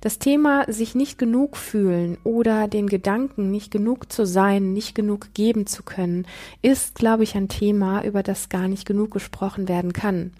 Das 0.00 0.18
Thema 0.18 0.64
sich 0.70 0.94
nicht 0.94 1.18
genug 1.18 1.56
fühlen 1.56 2.18
oder 2.24 2.68
den 2.68 2.88
Gedanken, 2.88 3.50
nicht 3.50 3.70
genug 3.70 4.12
zu 4.12 4.26
sein, 4.26 4.72
nicht 4.72 4.94
genug 4.94 5.34
geben 5.34 5.66
zu 5.66 5.82
können, 5.82 6.26
ist, 6.60 6.94
glaube 6.94 7.22
ich, 7.22 7.36
ein 7.36 7.48
Thema, 7.48 8.04
über 8.04 8.22
das 8.22 8.48
gar 8.48 8.68
nicht 8.68 8.86
genug 8.86 9.10
gesprochen 9.10 9.68
werden 9.68 9.92
kann. 9.92 10.32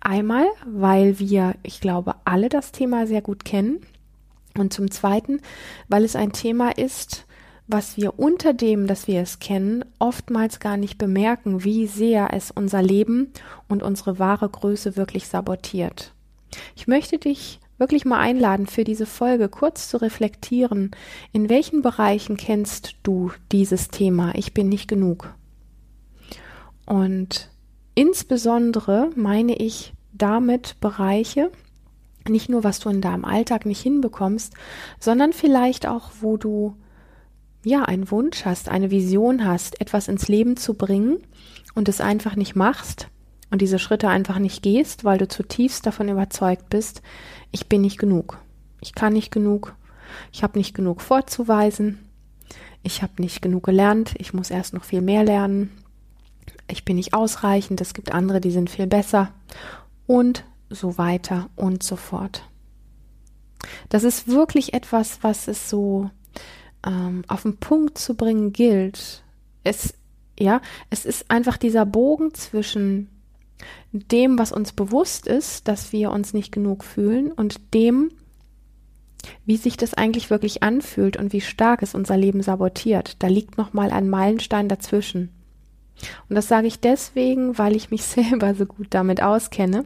Einmal, 0.00 0.46
weil 0.66 1.18
wir, 1.18 1.54
ich 1.62 1.80
glaube, 1.80 2.14
alle 2.24 2.48
das 2.48 2.72
Thema 2.72 3.06
sehr 3.06 3.22
gut 3.22 3.44
kennen. 3.44 3.80
Und 4.56 4.72
zum 4.72 4.90
Zweiten, 4.90 5.40
weil 5.88 6.04
es 6.04 6.14
ein 6.14 6.32
Thema 6.32 6.70
ist, 6.70 7.26
was 7.66 7.96
wir 7.96 8.18
unter 8.18 8.52
dem, 8.52 8.86
dass 8.86 9.08
wir 9.08 9.20
es 9.20 9.38
kennen, 9.38 9.84
oftmals 9.98 10.60
gar 10.60 10.76
nicht 10.76 10.98
bemerken, 10.98 11.64
wie 11.64 11.86
sehr 11.86 12.32
es 12.32 12.50
unser 12.50 12.82
Leben 12.82 13.32
und 13.68 13.82
unsere 13.82 14.18
wahre 14.18 14.48
Größe 14.48 14.96
wirklich 14.96 15.28
sabotiert. 15.28 16.12
Ich 16.76 16.86
möchte 16.86 17.18
dich 17.18 17.58
wirklich 17.78 18.04
mal 18.04 18.18
einladen, 18.18 18.66
für 18.66 18.84
diese 18.84 19.06
Folge 19.06 19.48
kurz 19.48 19.88
zu 19.88 20.00
reflektieren, 20.00 20.92
in 21.32 21.48
welchen 21.48 21.82
Bereichen 21.82 22.36
kennst 22.36 22.96
du 23.02 23.32
dieses 23.50 23.88
Thema, 23.88 24.34
ich 24.34 24.54
bin 24.54 24.68
nicht 24.68 24.88
genug. 24.88 25.34
Und 26.86 27.50
insbesondere 27.94 29.10
meine 29.16 29.56
ich 29.56 29.92
damit 30.12 30.76
Bereiche, 30.80 31.50
nicht 32.28 32.48
nur, 32.48 32.64
was 32.64 32.78
du 32.78 32.88
in 32.88 33.00
deinem 33.00 33.24
Alltag 33.24 33.66
nicht 33.66 33.82
hinbekommst, 33.82 34.54
sondern 34.98 35.32
vielleicht 35.32 35.86
auch, 35.86 36.10
wo 36.20 36.36
du 36.36 36.76
ja 37.64 37.82
einen 37.82 38.10
Wunsch 38.10 38.44
hast, 38.44 38.68
eine 38.68 38.90
Vision 38.90 39.44
hast, 39.44 39.80
etwas 39.80 40.08
ins 40.08 40.28
Leben 40.28 40.56
zu 40.56 40.74
bringen 40.74 41.18
und 41.74 41.88
es 41.88 42.00
einfach 42.00 42.36
nicht 42.36 42.56
machst 42.56 43.08
und 43.54 43.62
diese 43.62 43.78
Schritte 43.78 44.08
einfach 44.08 44.40
nicht 44.40 44.64
gehst, 44.64 45.04
weil 45.04 45.16
du 45.16 45.28
zutiefst 45.28 45.86
davon 45.86 46.08
überzeugt 46.08 46.70
bist, 46.70 47.02
ich 47.52 47.68
bin 47.68 47.82
nicht 47.82 47.98
genug. 47.98 48.40
Ich 48.80 48.96
kann 48.96 49.12
nicht 49.12 49.30
genug. 49.30 49.76
Ich 50.32 50.42
habe 50.42 50.58
nicht 50.58 50.74
genug 50.74 51.00
vorzuweisen. 51.00 52.00
Ich 52.82 53.00
habe 53.00 53.22
nicht 53.22 53.42
genug 53.42 53.62
gelernt. 53.62 54.16
Ich 54.18 54.34
muss 54.34 54.50
erst 54.50 54.74
noch 54.74 54.82
viel 54.82 55.02
mehr 55.02 55.22
lernen. 55.22 55.70
Ich 56.66 56.84
bin 56.84 56.96
nicht 56.96 57.14
ausreichend. 57.14 57.80
Es 57.80 57.94
gibt 57.94 58.10
andere, 58.10 58.40
die 58.40 58.50
sind 58.50 58.70
viel 58.70 58.88
besser. 58.88 59.30
Und 60.08 60.44
so 60.68 60.98
weiter 60.98 61.48
und 61.54 61.84
so 61.84 61.94
fort. 61.94 62.42
Das 63.88 64.02
ist 64.02 64.26
wirklich 64.26 64.74
etwas, 64.74 65.20
was 65.22 65.46
es 65.46 65.70
so 65.70 66.10
ähm, 66.84 67.22
auf 67.28 67.42
den 67.42 67.58
Punkt 67.58 67.98
zu 67.98 68.16
bringen 68.16 68.52
gilt. 68.52 69.22
Es, 69.62 69.94
ja, 70.40 70.60
es 70.90 71.04
ist 71.04 71.30
einfach 71.30 71.56
dieser 71.56 71.86
Bogen 71.86 72.34
zwischen 72.34 73.13
dem, 73.92 74.38
was 74.38 74.52
uns 74.52 74.72
bewusst 74.72 75.26
ist, 75.26 75.68
dass 75.68 75.92
wir 75.92 76.10
uns 76.10 76.34
nicht 76.34 76.52
genug 76.52 76.84
fühlen 76.84 77.32
und 77.32 77.74
dem, 77.74 78.10
wie 79.46 79.56
sich 79.56 79.76
das 79.76 79.94
eigentlich 79.94 80.30
wirklich 80.30 80.62
anfühlt 80.62 81.16
und 81.16 81.32
wie 81.32 81.40
stark 81.40 81.82
es 81.82 81.94
unser 81.94 82.16
Leben 82.16 82.42
sabotiert. 82.42 83.16
Da 83.22 83.28
liegt 83.28 83.56
noch 83.56 83.72
mal 83.72 83.90
ein 83.90 84.10
Meilenstein 84.10 84.68
dazwischen. 84.68 85.30
Und 86.28 86.36
das 86.36 86.48
sage 86.48 86.66
ich 86.66 86.80
deswegen, 86.80 87.56
weil 87.56 87.76
ich 87.76 87.90
mich 87.90 88.02
selber 88.04 88.54
so 88.54 88.66
gut 88.66 88.88
damit 88.90 89.22
auskenne 89.22 89.84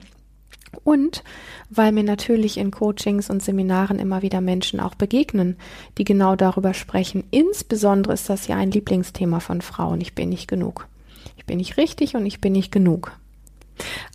und 0.85 1.23
weil 1.71 1.93
mir 1.93 2.05
natürlich 2.05 2.57
in 2.57 2.71
Coachings 2.71 3.31
und 3.31 3.43
Seminaren 3.43 3.99
immer 3.99 4.23
wieder 4.23 4.41
Menschen 4.41 4.81
auch 4.81 4.95
begegnen, 4.95 5.57
die 5.97 6.05
genau 6.05 6.37
darüber 6.37 6.75
sprechen. 6.75 7.25
Insbesondere 7.31 8.15
ist 8.15 8.29
das 8.29 8.47
ja 8.47 8.57
ein 8.57 8.71
Lieblingsthema 8.71 9.41
von 9.41 9.61
Frauen. 9.61 10.01
Ich 10.01 10.15
bin 10.15 10.29
nicht 10.29 10.49
genug. 10.49 10.89
Ich 11.37 11.45
bin 11.45 11.59
nicht 11.59 11.77
richtig 11.77 12.17
und 12.17 12.27
ich 12.27 12.41
bin 12.41 12.53
nicht 12.53 12.73
genug. 12.73 13.13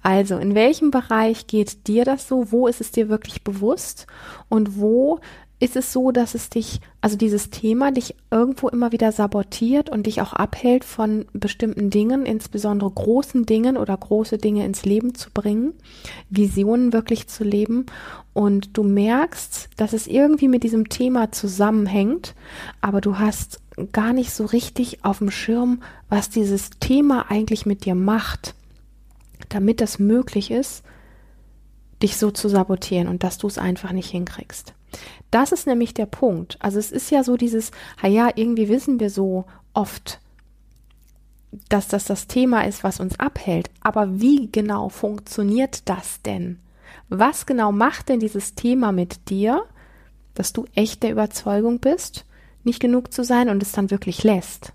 Also, 0.01 0.37
in 0.37 0.55
welchem 0.55 0.91
Bereich 0.91 1.47
geht 1.47 1.87
dir 1.87 2.05
das 2.05 2.27
so? 2.27 2.51
Wo 2.51 2.67
ist 2.67 2.81
es 2.81 2.91
dir 2.91 3.09
wirklich 3.09 3.43
bewusst? 3.43 4.07
Und 4.49 4.79
wo 4.79 5.19
ist 5.63 5.77
es 5.77 5.93
so, 5.93 6.11
dass 6.11 6.35
es 6.35 6.49
dich, 6.49 6.81
also 6.99 7.15
dieses 7.15 7.49
Thema 7.49 7.93
dich 7.93 8.15
irgendwo 8.29 8.67
immer 8.67 8.91
wieder 8.91 9.13
sabotiert 9.13 9.89
und 9.89 10.07
dich 10.07 10.21
auch 10.21 10.33
abhält 10.33 10.83
von 10.83 11.25
bestimmten 11.31 11.89
Dingen, 11.89 12.25
insbesondere 12.25 12.91
großen 12.91 13.45
Dingen 13.45 13.77
oder 13.77 13.95
große 13.95 14.37
Dinge 14.37 14.65
ins 14.65 14.83
Leben 14.83 15.15
zu 15.15 15.29
bringen, 15.31 15.71
Visionen 16.29 16.91
wirklich 16.91 17.29
zu 17.29 17.45
leben 17.45 17.85
und 18.33 18.77
du 18.77 18.83
merkst, 18.83 19.69
dass 19.77 19.93
es 19.93 20.05
irgendwie 20.05 20.49
mit 20.49 20.63
diesem 20.63 20.89
Thema 20.89 21.31
zusammenhängt, 21.31 22.35
aber 22.81 22.99
du 22.99 23.17
hast 23.17 23.61
gar 23.93 24.11
nicht 24.11 24.33
so 24.33 24.43
richtig 24.43 25.05
auf 25.05 25.19
dem 25.19 25.31
Schirm, 25.31 25.81
was 26.09 26.29
dieses 26.29 26.71
Thema 26.81 27.31
eigentlich 27.31 27.65
mit 27.65 27.85
dir 27.85 27.95
macht 27.95 28.53
damit 29.49 29.81
das 29.81 29.99
möglich 29.99 30.51
ist, 30.51 30.83
dich 32.01 32.17
so 32.17 32.31
zu 32.31 32.49
sabotieren 32.49 33.07
und 33.07 33.23
dass 33.23 33.37
du 33.37 33.47
es 33.47 33.57
einfach 33.57 33.91
nicht 33.91 34.09
hinkriegst. 34.09 34.73
Das 35.31 35.51
ist 35.51 35.65
nämlich 35.65 35.93
der 35.93 36.05
Punkt. 36.05 36.57
Also 36.59 36.77
es 36.77 36.91
ist 36.91 37.09
ja 37.09 37.23
so 37.23 37.37
dieses, 37.37 37.71
ja, 38.03 38.29
irgendwie 38.35 38.69
wissen 38.69 38.99
wir 38.99 39.09
so 39.09 39.45
oft, 39.73 40.19
dass 41.69 41.87
das 41.87 42.05
das 42.05 42.27
Thema 42.27 42.65
ist, 42.65 42.83
was 42.83 42.99
uns 42.99 43.19
abhält. 43.19 43.69
Aber 43.81 44.19
wie 44.19 44.51
genau 44.51 44.89
funktioniert 44.89 45.87
das 45.89 46.21
denn? 46.21 46.59
Was 47.09 47.45
genau 47.45 47.71
macht 47.71 48.09
denn 48.09 48.19
dieses 48.19 48.55
Thema 48.55 48.91
mit 48.91 49.29
dir, 49.29 49.63
dass 50.33 50.53
du 50.53 50.65
echt 50.73 51.03
der 51.03 51.11
Überzeugung 51.11 51.79
bist, 51.79 52.25
nicht 52.63 52.79
genug 52.79 53.13
zu 53.13 53.23
sein 53.23 53.49
und 53.49 53.61
es 53.61 53.71
dann 53.71 53.91
wirklich 53.91 54.23
lässt? 54.23 54.73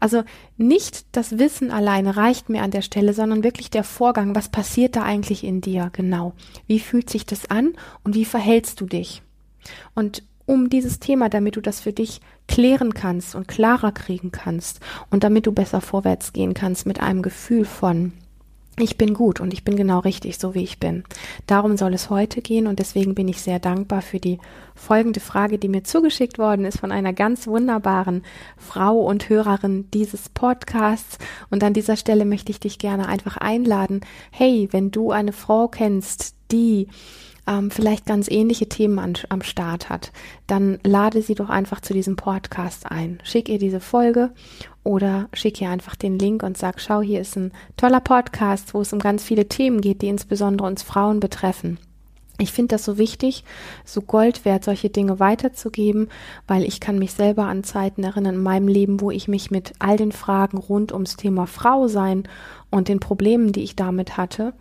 Also 0.00 0.24
nicht 0.56 1.06
das 1.12 1.38
Wissen 1.38 1.70
alleine 1.70 2.16
reicht 2.16 2.48
mir 2.48 2.62
an 2.62 2.70
der 2.70 2.82
Stelle, 2.82 3.14
sondern 3.14 3.44
wirklich 3.44 3.70
der 3.70 3.84
Vorgang, 3.84 4.34
was 4.34 4.48
passiert 4.48 4.96
da 4.96 5.02
eigentlich 5.02 5.44
in 5.44 5.60
dir 5.60 5.90
genau? 5.92 6.32
Wie 6.66 6.80
fühlt 6.80 7.10
sich 7.10 7.26
das 7.26 7.50
an 7.50 7.74
und 8.04 8.14
wie 8.14 8.24
verhältst 8.24 8.80
du 8.80 8.86
dich? 8.86 9.22
Und 9.94 10.22
um 10.46 10.70
dieses 10.70 10.98
Thema, 10.98 11.28
damit 11.28 11.56
du 11.56 11.60
das 11.60 11.80
für 11.80 11.92
dich 11.92 12.20
klären 12.46 12.94
kannst 12.94 13.34
und 13.34 13.48
klarer 13.48 13.92
kriegen 13.92 14.32
kannst 14.32 14.80
und 15.10 15.22
damit 15.22 15.46
du 15.46 15.52
besser 15.52 15.82
vorwärts 15.82 16.32
gehen 16.32 16.54
kannst 16.54 16.86
mit 16.86 17.00
einem 17.00 17.20
Gefühl 17.22 17.66
von 17.66 18.12
ich 18.80 18.98
bin 18.98 19.14
gut 19.14 19.40
und 19.40 19.52
ich 19.52 19.64
bin 19.64 19.76
genau 19.76 20.00
richtig, 20.00 20.38
so 20.38 20.54
wie 20.54 20.62
ich 20.62 20.78
bin. 20.78 21.04
Darum 21.46 21.76
soll 21.76 21.94
es 21.94 22.10
heute 22.10 22.42
gehen 22.42 22.66
und 22.66 22.78
deswegen 22.78 23.14
bin 23.14 23.28
ich 23.28 23.40
sehr 23.40 23.58
dankbar 23.58 24.02
für 24.02 24.20
die 24.20 24.38
folgende 24.74 25.20
Frage, 25.20 25.58
die 25.58 25.68
mir 25.68 25.84
zugeschickt 25.84 26.38
worden 26.38 26.64
ist 26.64 26.78
von 26.80 26.92
einer 26.92 27.12
ganz 27.12 27.46
wunderbaren 27.46 28.22
Frau 28.56 28.98
und 28.98 29.28
Hörerin 29.28 29.88
dieses 29.92 30.28
Podcasts. 30.28 31.18
Und 31.50 31.64
an 31.64 31.74
dieser 31.74 31.96
Stelle 31.96 32.24
möchte 32.24 32.52
ich 32.52 32.60
dich 32.60 32.78
gerne 32.78 33.08
einfach 33.08 33.36
einladen. 33.36 34.00
Hey, 34.30 34.68
wenn 34.70 34.90
du 34.90 35.10
eine 35.10 35.32
Frau 35.32 35.68
kennst, 35.68 36.34
die 36.50 36.88
ähm, 37.48 37.70
vielleicht 37.70 38.06
ganz 38.06 38.30
ähnliche 38.30 38.68
Themen 38.68 38.98
an, 38.98 39.14
am 39.30 39.42
Start 39.42 39.88
hat, 39.88 40.12
dann 40.46 40.78
lade 40.84 41.22
sie 41.22 41.34
doch 41.34 41.48
einfach 41.48 41.80
zu 41.80 41.94
diesem 41.94 42.16
Podcast 42.16 42.86
ein. 42.90 43.18
Schick 43.24 43.48
ihr 43.48 43.58
diese 43.58 43.80
Folge 43.80 44.30
oder 44.84 45.28
schick 45.32 45.60
ihr 45.60 45.70
einfach 45.70 45.96
den 45.96 46.18
Link 46.18 46.42
und 46.42 46.58
sag, 46.58 46.80
schau, 46.80 47.00
hier 47.00 47.20
ist 47.20 47.36
ein 47.36 47.52
toller 47.76 48.00
Podcast, 48.00 48.74
wo 48.74 48.82
es 48.82 48.92
um 48.92 48.98
ganz 48.98 49.24
viele 49.24 49.48
Themen 49.48 49.80
geht, 49.80 50.02
die 50.02 50.08
insbesondere 50.08 50.68
uns 50.68 50.82
Frauen 50.82 51.20
betreffen. 51.20 51.78
Ich 52.40 52.52
finde 52.52 52.76
das 52.76 52.84
so 52.84 52.98
wichtig, 52.98 53.42
so 53.84 54.00
Gold 54.00 54.44
wert, 54.44 54.62
solche 54.62 54.90
Dinge 54.90 55.18
weiterzugeben, 55.18 56.08
weil 56.46 56.62
ich 56.62 56.78
kann 56.78 56.96
mich 56.96 57.12
selber 57.12 57.46
an 57.46 57.64
Zeiten 57.64 58.04
erinnern 58.04 58.36
in 58.36 58.42
meinem 58.42 58.68
Leben, 58.68 59.00
wo 59.00 59.10
ich 59.10 59.26
mich 59.26 59.50
mit 59.50 59.72
all 59.80 59.96
den 59.96 60.12
Fragen 60.12 60.56
rund 60.56 60.92
ums 60.92 61.16
Thema 61.16 61.46
Frau 61.48 61.88
sein 61.88 62.28
und 62.70 62.86
den 62.86 63.00
Problemen, 63.00 63.50
die 63.50 63.64
ich 63.64 63.74
damit 63.74 64.16
hatte, 64.16 64.52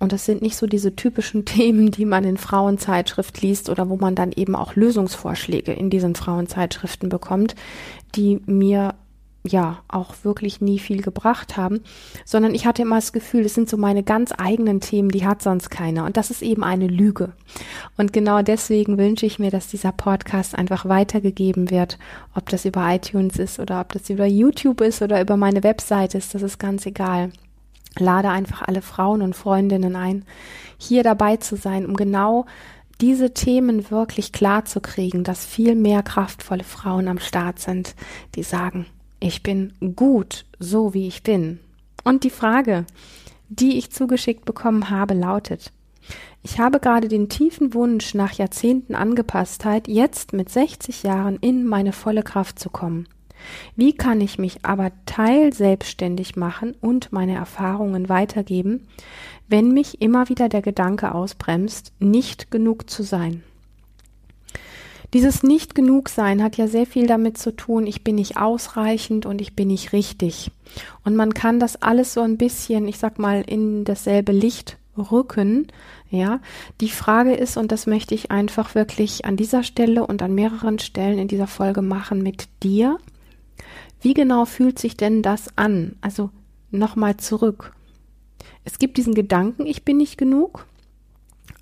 und 0.00 0.12
das 0.12 0.24
sind 0.24 0.42
nicht 0.42 0.56
so 0.56 0.66
diese 0.66 0.96
typischen 0.96 1.44
Themen, 1.44 1.92
die 1.92 2.06
man 2.06 2.24
in 2.24 2.38
Frauenzeitschrift 2.38 3.40
liest 3.42 3.68
oder 3.68 3.88
wo 3.88 3.96
man 3.96 4.16
dann 4.16 4.32
eben 4.32 4.56
auch 4.56 4.74
Lösungsvorschläge 4.74 5.72
in 5.72 5.90
diesen 5.90 6.16
Frauenzeitschriften 6.16 7.08
bekommt, 7.08 7.54
die 8.16 8.40
mir 8.46 8.94
ja 9.42 9.78
auch 9.88 10.14
wirklich 10.22 10.60
nie 10.60 10.78
viel 10.78 11.00
gebracht 11.00 11.56
haben, 11.56 11.80
sondern 12.24 12.54
ich 12.54 12.66
hatte 12.66 12.82
immer 12.82 12.96
das 12.96 13.12
Gefühl, 13.12 13.46
es 13.46 13.54
sind 13.54 13.70
so 13.70 13.76
meine 13.76 14.02
ganz 14.02 14.32
eigenen 14.36 14.80
Themen, 14.80 15.08
die 15.08 15.26
hat 15.26 15.42
sonst 15.42 15.70
keiner. 15.70 16.04
Und 16.04 16.16
das 16.18 16.30
ist 16.30 16.42
eben 16.42 16.62
eine 16.62 16.86
Lüge. 16.86 17.32
Und 17.96 18.12
genau 18.12 18.42
deswegen 18.42 18.98
wünsche 18.98 19.24
ich 19.24 19.38
mir, 19.38 19.50
dass 19.50 19.68
dieser 19.68 19.92
Podcast 19.92 20.54
einfach 20.54 20.86
weitergegeben 20.86 21.70
wird, 21.70 21.98
ob 22.34 22.50
das 22.50 22.66
über 22.66 22.86
iTunes 22.94 23.38
ist 23.38 23.58
oder 23.58 23.80
ob 23.80 23.92
das 23.92 24.10
über 24.10 24.26
YouTube 24.26 24.82
ist 24.82 25.00
oder 25.00 25.20
über 25.20 25.38
meine 25.38 25.62
Website 25.62 26.14
ist, 26.14 26.34
das 26.34 26.42
ist 26.42 26.58
ganz 26.58 26.84
egal 26.84 27.30
lade 27.98 28.30
einfach 28.30 28.62
alle 28.62 28.82
Frauen 28.82 29.22
und 29.22 29.34
Freundinnen 29.34 29.96
ein, 29.96 30.24
hier 30.78 31.02
dabei 31.02 31.36
zu 31.36 31.56
sein, 31.56 31.86
um 31.86 31.96
genau 31.96 32.46
diese 33.00 33.32
Themen 33.32 33.90
wirklich 33.90 34.32
klar 34.32 34.64
zu 34.64 34.80
kriegen, 34.80 35.24
dass 35.24 35.44
viel 35.44 35.74
mehr 35.74 36.02
kraftvolle 36.02 36.64
Frauen 36.64 37.08
am 37.08 37.18
Start 37.18 37.58
sind, 37.58 37.94
die 38.34 38.42
sagen, 38.42 38.86
ich 39.20 39.42
bin 39.42 39.72
gut, 39.96 40.44
so 40.58 40.94
wie 40.94 41.08
ich 41.08 41.22
bin. 41.22 41.60
Und 42.04 42.24
die 42.24 42.30
Frage, 42.30 42.84
die 43.48 43.78
ich 43.78 43.90
zugeschickt 43.90 44.44
bekommen 44.44 44.90
habe, 44.90 45.14
lautet, 45.14 45.72
ich 46.42 46.58
habe 46.58 46.80
gerade 46.80 47.08
den 47.08 47.28
tiefen 47.28 47.74
Wunsch 47.74 48.14
nach 48.14 48.32
Jahrzehnten 48.32 48.94
Angepasstheit, 48.94 49.88
jetzt 49.88 50.32
mit 50.32 50.48
60 50.48 51.02
Jahren 51.02 51.36
in 51.36 51.66
meine 51.66 51.92
volle 51.92 52.22
Kraft 52.22 52.58
zu 52.58 52.70
kommen. 52.70 53.06
Wie 53.76 53.92
kann 53.92 54.20
ich 54.20 54.38
mich 54.38 54.64
aber 54.64 54.92
teilselbstständig 55.06 56.36
machen 56.36 56.74
und 56.80 57.12
meine 57.12 57.34
Erfahrungen 57.34 58.08
weitergeben, 58.08 58.86
wenn 59.48 59.72
mich 59.72 60.00
immer 60.00 60.28
wieder 60.28 60.48
der 60.48 60.62
Gedanke 60.62 61.14
ausbremst, 61.14 61.92
nicht 61.98 62.50
genug 62.50 62.88
zu 62.88 63.02
sein? 63.02 63.42
Dieses 65.12 65.42
nicht 65.42 65.74
genug 65.74 66.08
sein 66.08 66.42
hat 66.42 66.56
ja 66.56 66.68
sehr 66.68 66.86
viel 66.86 67.08
damit 67.08 67.36
zu 67.36 67.50
tun, 67.54 67.86
ich 67.86 68.04
bin 68.04 68.14
nicht 68.14 68.36
ausreichend 68.36 69.26
und 69.26 69.40
ich 69.40 69.56
bin 69.56 69.68
nicht 69.68 69.92
richtig. 69.92 70.52
Und 71.04 71.16
man 71.16 71.34
kann 71.34 71.58
das 71.58 71.82
alles 71.82 72.14
so 72.14 72.20
ein 72.20 72.36
bisschen, 72.36 72.86
ich 72.86 72.98
sag 72.98 73.18
mal, 73.18 73.42
in 73.44 73.84
dasselbe 73.84 74.30
Licht 74.30 74.78
rücken. 74.96 75.66
Ja, 76.10 76.40
die 76.80 76.88
Frage 76.88 77.34
ist, 77.34 77.56
und 77.56 77.72
das 77.72 77.86
möchte 77.86 78.14
ich 78.14 78.30
einfach 78.30 78.74
wirklich 78.74 79.24
an 79.24 79.36
dieser 79.36 79.62
Stelle 79.62 80.06
und 80.06 80.22
an 80.22 80.34
mehreren 80.34 80.78
Stellen 80.78 81.18
in 81.18 81.28
dieser 81.28 81.46
Folge 81.46 81.82
machen 81.82 82.22
mit 82.22 82.48
dir. 82.62 82.98
Wie 84.00 84.14
genau 84.14 84.44
fühlt 84.44 84.78
sich 84.78 84.96
denn 84.96 85.22
das 85.22 85.56
an? 85.56 85.96
Also 86.00 86.30
nochmal 86.70 87.16
zurück. 87.16 87.72
Es 88.64 88.78
gibt 88.78 88.96
diesen 88.96 89.14
Gedanken, 89.14 89.66
ich 89.66 89.84
bin 89.84 89.96
nicht 89.96 90.16
genug. 90.16 90.66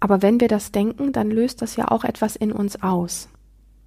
Aber 0.01 0.23
wenn 0.23 0.41
wir 0.41 0.49
das 0.49 0.71
denken, 0.71 1.13
dann 1.13 1.31
löst 1.31 1.63
das 1.63 1.77
ja 1.77 1.91
auch 1.91 2.05
etwas 2.05 2.37
in 2.37 2.53
uns 2.53 2.83
aus. 2.83 3.29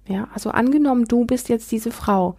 Ja, 0.06 0.28
also 0.34 0.50
angenommen, 0.50 1.06
du 1.06 1.24
bist 1.24 1.48
jetzt 1.48 1.70
diese 1.70 1.90
Frau, 1.90 2.36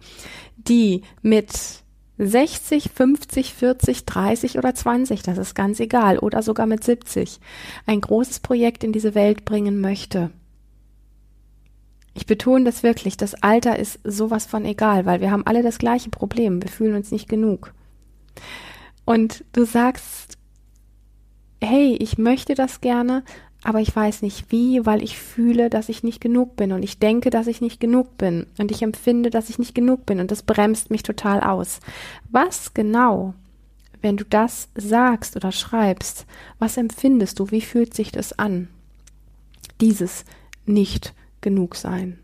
die 0.56 1.02
mit 1.22 1.82
60, 2.18 2.90
50, 2.90 3.54
40, 3.54 4.04
30 4.04 4.58
oder 4.58 4.74
20, 4.74 5.22
das 5.22 5.38
ist 5.38 5.54
ganz 5.54 5.80
egal, 5.80 6.18
oder 6.18 6.42
sogar 6.42 6.66
mit 6.66 6.84
70, 6.84 7.40
ein 7.86 8.00
großes 8.00 8.40
Projekt 8.40 8.84
in 8.84 8.92
diese 8.92 9.14
Welt 9.14 9.44
bringen 9.44 9.80
möchte. 9.80 10.30
Ich 12.14 12.26
betone 12.26 12.64
das 12.64 12.82
wirklich, 12.82 13.16
das 13.16 13.34
Alter 13.42 13.78
ist 13.78 13.98
sowas 14.04 14.46
von 14.46 14.64
egal, 14.64 15.04
weil 15.04 15.20
wir 15.20 15.30
haben 15.30 15.46
alle 15.46 15.62
das 15.62 15.78
gleiche 15.78 16.10
Problem, 16.10 16.62
wir 16.62 16.70
fühlen 16.70 16.94
uns 16.94 17.10
nicht 17.10 17.28
genug. 17.28 17.74
Und 19.04 19.44
du 19.52 19.64
sagst, 19.64 20.38
hey, 21.60 21.96
ich 21.98 22.16
möchte 22.16 22.54
das 22.54 22.80
gerne, 22.80 23.24
aber 23.64 23.80
ich 23.80 23.94
weiß 23.94 24.22
nicht 24.22 24.52
wie, 24.52 24.84
weil 24.86 25.02
ich 25.02 25.18
fühle, 25.18 25.70
dass 25.70 25.88
ich 25.88 26.02
nicht 26.04 26.20
genug 26.20 26.54
bin 26.54 26.72
und 26.72 26.82
ich 26.82 26.98
denke, 26.98 27.30
dass 27.30 27.46
ich 27.46 27.60
nicht 27.60 27.80
genug 27.80 28.16
bin 28.18 28.46
und 28.58 28.70
ich 28.70 28.82
empfinde, 28.82 29.30
dass 29.30 29.50
ich 29.50 29.58
nicht 29.58 29.74
genug 29.74 30.06
bin 30.06 30.20
und 30.20 30.30
das 30.30 30.42
bremst 30.42 30.90
mich 30.90 31.02
total 31.02 31.40
aus. 31.40 31.80
Was 32.30 32.74
genau, 32.74 33.34
wenn 34.02 34.18
du 34.18 34.24
das 34.24 34.68
sagst 34.74 35.34
oder 35.34 35.50
schreibst, 35.50 36.26
was 36.58 36.76
empfindest 36.76 37.40
du, 37.40 37.50
wie 37.50 37.62
fühlt 37.62 37.94
sich 37.94 38.12
das 38.12 38.38
an? 38.38 38.68
Dieses 39.80 40.26
nicht 40.66 41.14
genug 41.44 41.76
sein. 41.76 42.18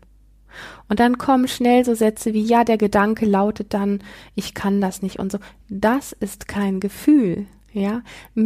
Und 0.89 0.99
dann 0.99 1.17
kommen 1.17 1.47
schnell 1.47 1.85
so 1.85 1.93
Sätze 1.93 2.33
wie, 2.33 2.43
ja, 2.43 2.65
der 2.65 2.77
Gedanke 2.77 3.25
lautet 3.25 3.73
dann, 3.73 3.99
ich 4.35 4.53
kann 4.53 4.81
das 4.81 5.01
nicht 5.01 5.19
und 5.19 5.31
so. 5.31 5.37
Das 5.69 6.11
ist 6.11 6.49
kein 6.49 6.81
Gefühl. 6.81 7.45
Ja, 7.71 8.01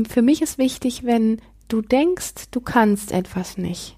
für 0.08 0.22
mich 0.22 0.44
ist 0.44 0.60
wichtig, 0.60 1.04
wenn 1.04 1.42
du 1.68 1.82
denkst, 1.82 2.52
du 2.52 2.62
kannst 2.62 3.12
etwas 3.12 3.58
nicht. 3.58 3.98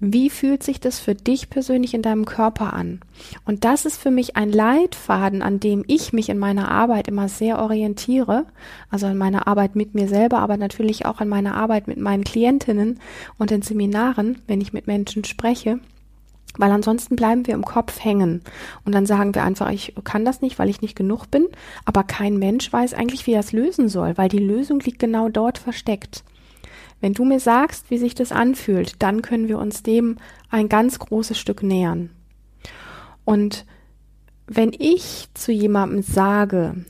Wie 0.00 0.30
fühlt 0.30 0.62
sich 0.62 0.78
das 0.78 1.00
für 1.00 1.16
dich 1.16 1.50
persönlich 1.50 1.92
in 1.92 2.02
deinem 2.02 2.24
Körper 2.24 2.72
an? 2.72 3.00
Und 3.44 3.64
das 3.64 3.84
ist 3.84 4.00
für 4.00 4.12
mich 4.12 4.36
ein 4.36 4.52
Leitfaden, 4.52 5.42
an 5.42 5.58
dem 5.58 5.84
ich 5.88 6.12
mich 6.12 6.28
in 6.28 6.38
meiner 6.38 6.70
Arbeit 6.70 7.08
immer 7.08 7.28
sehr 7.28 7.58
orientiere, 7.58 8.46
also 8.90 9.06
an 9.06 9.18
meiner 9.18 9.48
Arbeit 9.48 9.74
mit 9.74 9.94
mir 9.94 10.06
selber, 10.06 10.38
aber 10.38 10.56
natürlich 10.56 11.04
auch 11.04 11.20
an 11.20 11.28
meiner 11.28 11.56
Arbeit 11.56 11.88
mit 11.88 11.98
meinen 11.98 12.22
Klientinnen 12.22 13.00
und 13.38 13.50
in 13.50 13.62
Seminaren, 13.62 14.38
wenn 14.46 14.60
ich 14.60 14.72
mit 14.72 14.86
Menschen 14.86 15.24
spreche. 15.24 15.80
Weil 16.56 16.70
ansonsten 16.70 17.16
bleiben 17.16 17.46
wir 17.48 17.54
im 17.54 17.64
Kopf 17.64 18.02
hängen. 18.02 18.42
Und 18.84 18.94
dann 18.94 19.04
sagen 19.04 19.34
wir 19.34 19.42
einfach, 19.42 19.70
ich 19.70 19.94
kann 20.04 20.24
das 20.24 20.40
nicht, 20.40 20.60
weil 20.60 20.68
ich 20.68 20.80
nicht 20.80 20.96
genug 20.96 21.26
bin. 21.30 21.46
Aber 21.84 22.04
kein 22.04 22.38
Mensch 22.38 22.72
weiß 22.72 22.94
eigentlich, 22.94 23.26
wie 23.26 23.32
er 23.32 23.40
es 23.40 23.52
lösen 23.52 23.88
soll, 23.88 24.16
weil 24.16 24.28
die 24.28 24.38
Lösung 24.38 24.80
liegt 24.80 25.00
genau 25.00 25.28
dort 25.28 25.58
versteckt. 25.58 26.24
Wenn 27.00 27.14
du 27.14 27.24
mir 27.24 27.40
sagst, 27.40 27.90
wie 27.90 27.98
sich 27.98 28.14
das 28.14 28.32
anfühlt, 28.32 29.02
dann 29.02 29.22
können 29.22 29.48
wir 29.48 29.58
uns 29.58 29.82
dem 29.82 30.16
ein 30.50 30.68
ganz 30.68 30.98
großes 30.98 31.38
Stück 31.38 31.62
nähern. 31.62 32.10
Und 33.24 33.66
wenn 34.46 34.72
ich 34.76 35.28
zu 35.34 35.52
jemandem 35.52 36.02
sage, 36.02 36.84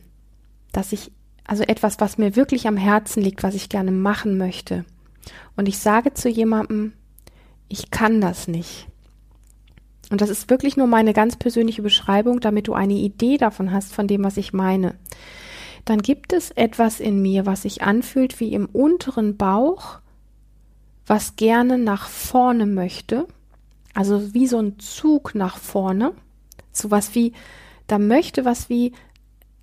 dass 0.72 0.92
ich, 0.92 1.10
also 1.44 1.64
etwas, 1.64 2.00
was 2.00 2.18
mir 2.18 2.36
wirklich 2.36 2.68
am 2.68 2.76
Herzen 2.76 3.22
liegt, 3.22 3.42
was 3.42 3.54
ich 3.54 3.68
gerne 3.68 3.90
machen 3.90 4.38
möchte, 4.38 4.84
und 5.56 5.68
ich 5.68 5.78
sage 5.78 6.14
zu 6.14 6.28
jemandem, 6.28 6.92
ich 7.68 7.90
kann 7.90 8.20
das 8.20 8.48
nicht. 8.48 8.86
Und 10.10 10.20
das 10.22 10.30
ist 10.30 10.48
wirklich 10.48 10.76
nur 10.76 10.86
meine 10.86 11.12
ganz 11.12 11.36
persönliche 11.36 11.82
Beschreibung, 11.82 12.40
damit 12.40 12.68
du 12.68 12.72
eine 12.72 12.94
Idee 12.94 13.36
davon 13.36 13.72
hast, 13.72 13.92
von 13.92 14.06
dem, 14.06 14.24
was 14.24 14.38
ich 14.38 14.52
meine 14.52 14.94
dann 15.88 16.02
gibt 16.02 16.34
es 16.34 16.50
etwas 16.50 17.00
in 17.00 17.22
mir, 17.22 17.46
was 17.46 17.62
sich 17.62 17.82
anfühlt 17.82 18.40
wie 18.40 18.52
im 18.52 18.66
unteren 18.66 19.38
Bauch, 19.38 20.00
was 21.06 21.36
gerne 21.36 21.78
nach 21.78 22.08
vorne 22.08 22.66
möchte, 22.66 23.26
also 23.94 24.34
wie 24.34 24.46
so 24.46 24.58
ein 24.58 24.78
Zug 24.78 25.34
nach 25.34 25.56
vorne, 25.56 26.12
so 26.72 26.90
was 26.90 27.14
wie, 27.14 27.32
da 27.86 27.98
möchte 27.98 28.44
was 28.44 28.68
wie 28.68 28.92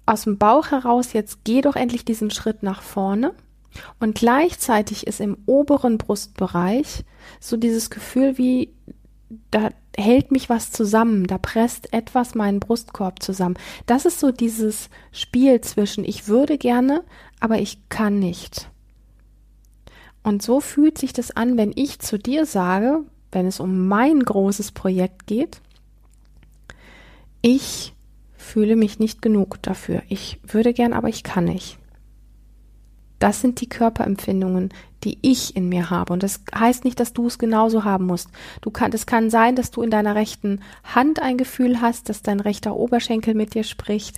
aus 0.08 0.24
dem 0.24 0.40
Bauch 0.40 0.72
heraus, 0.72 1.14
jetzt 1.14 1.44
geh 1.44 1.62
doch 1.62 1.76
endlich 1.76 2.06
diesen 2.06 2.32
Schritt 2.32 2.64
nach 2.64 2.82
vorne. 2.82 3.34
Und 4.00 4.16
gleichzeitig 4.16 5.06
ist 5.06 5.20
im 5.20 5.38
oberen 5.46 6.00
Brustbereich 6.00 7.04
so 7.40 7.56
dieses 7.56 7.90
Gefühl 7.92 8.38
wie, 8.40 8.74
da 9.52 9.70
hält 9.98 10.32
mich 10.32 10.50
was 10.50 10.72
zusammen, 10.72 11.26
da 11.28 11.38
presst 11.38 11.94
etwas 11.94 12.36
meinen 12.36 12.60
Brustkorb 12.60 13.22
zusammen. 13.24 13.56
Das 13.86 14.06
ist 14.06 14.20
so 14.20 14.32
dieses 14.32 14.90
Spiel 15.12 15.62
zwischen 15.62 16.04
ich 16.04 16.28
würde 16.28 16.58
gerne, 16.58 17.04
aber 17.40 17.60
ich 17.60 17.90
kann 17.90 18.20
nicht. 18.20 18.70
Und 20.24 20.42
so 20.42 20.60
fühlt 20.60 20.98
sich 20.98 21.14
das 21.14 21.32
an, 21.32 21.58
wenn 21.58 21.72
ich 21.76 22.00
zu 22.00 22.18
dir 22.18 22.46
sage, 22.46 23.04
wenn 23.32 23.46
es 23.46 23.60
um 23.60 23.88
mein 23.88 24.22
großes 24.22 24.72
Projekt 24.72 25.28
geht, 25.28 25.62
ich 27.42 27.94
fühle 28.36 28.76
mich 28.76 29.00
nicht 29.00 29.22
genug 29.22 29.62
dafür. 29.62 30.02
Ich 30.10 30.40
würde 30.44 30.74
gern, 30.74 30.94
aber 30.94 31.10
ich 31.10 31.24
kann 31.24 31.46
nicht. 31.46 31.78
Das 33.20 33.42
sind 33.42 33.62
die 33.62 33.70
Körperempfindungen, 33.70 34.70
die 35.06 35.20
ich 35.22 35.56
in 35.56 35.70
mir 35.70 35.90
habe. 35.90 36.12
Und 36.12 36.24
das 36.24 36.42
heißt 36.54 36.84
nicht, 36.84 37.00
dass 37.00 37.14
du 37.14 37.28
es 37.28 37.38
genauso 37.38 37.84
haben 37.84 38.06
musst. 38.06 38.30
Du 38.62 38.72
kann, 38.72 38.92
es 38.92 39.06
kann 39.06 39.30
sein, 39.30 39.56
dass 39.56 39.72
du 39.72 39.82
in 39.84 39.92
deiner 39.92 40.16
rechten 40.16 40.62
Hand 40.84 41.22
ein 41.22 41.38
Gefühl 41.38 41.80
hast, 41.80 42.10
dass 42.10 42.24
dein 42.24 42.40
rechter 42.40 42.76
Oberschenkel 42.76 43.36
mit 43.36 43.54
dir 43.54 43.64
spricht, 43.64 44.18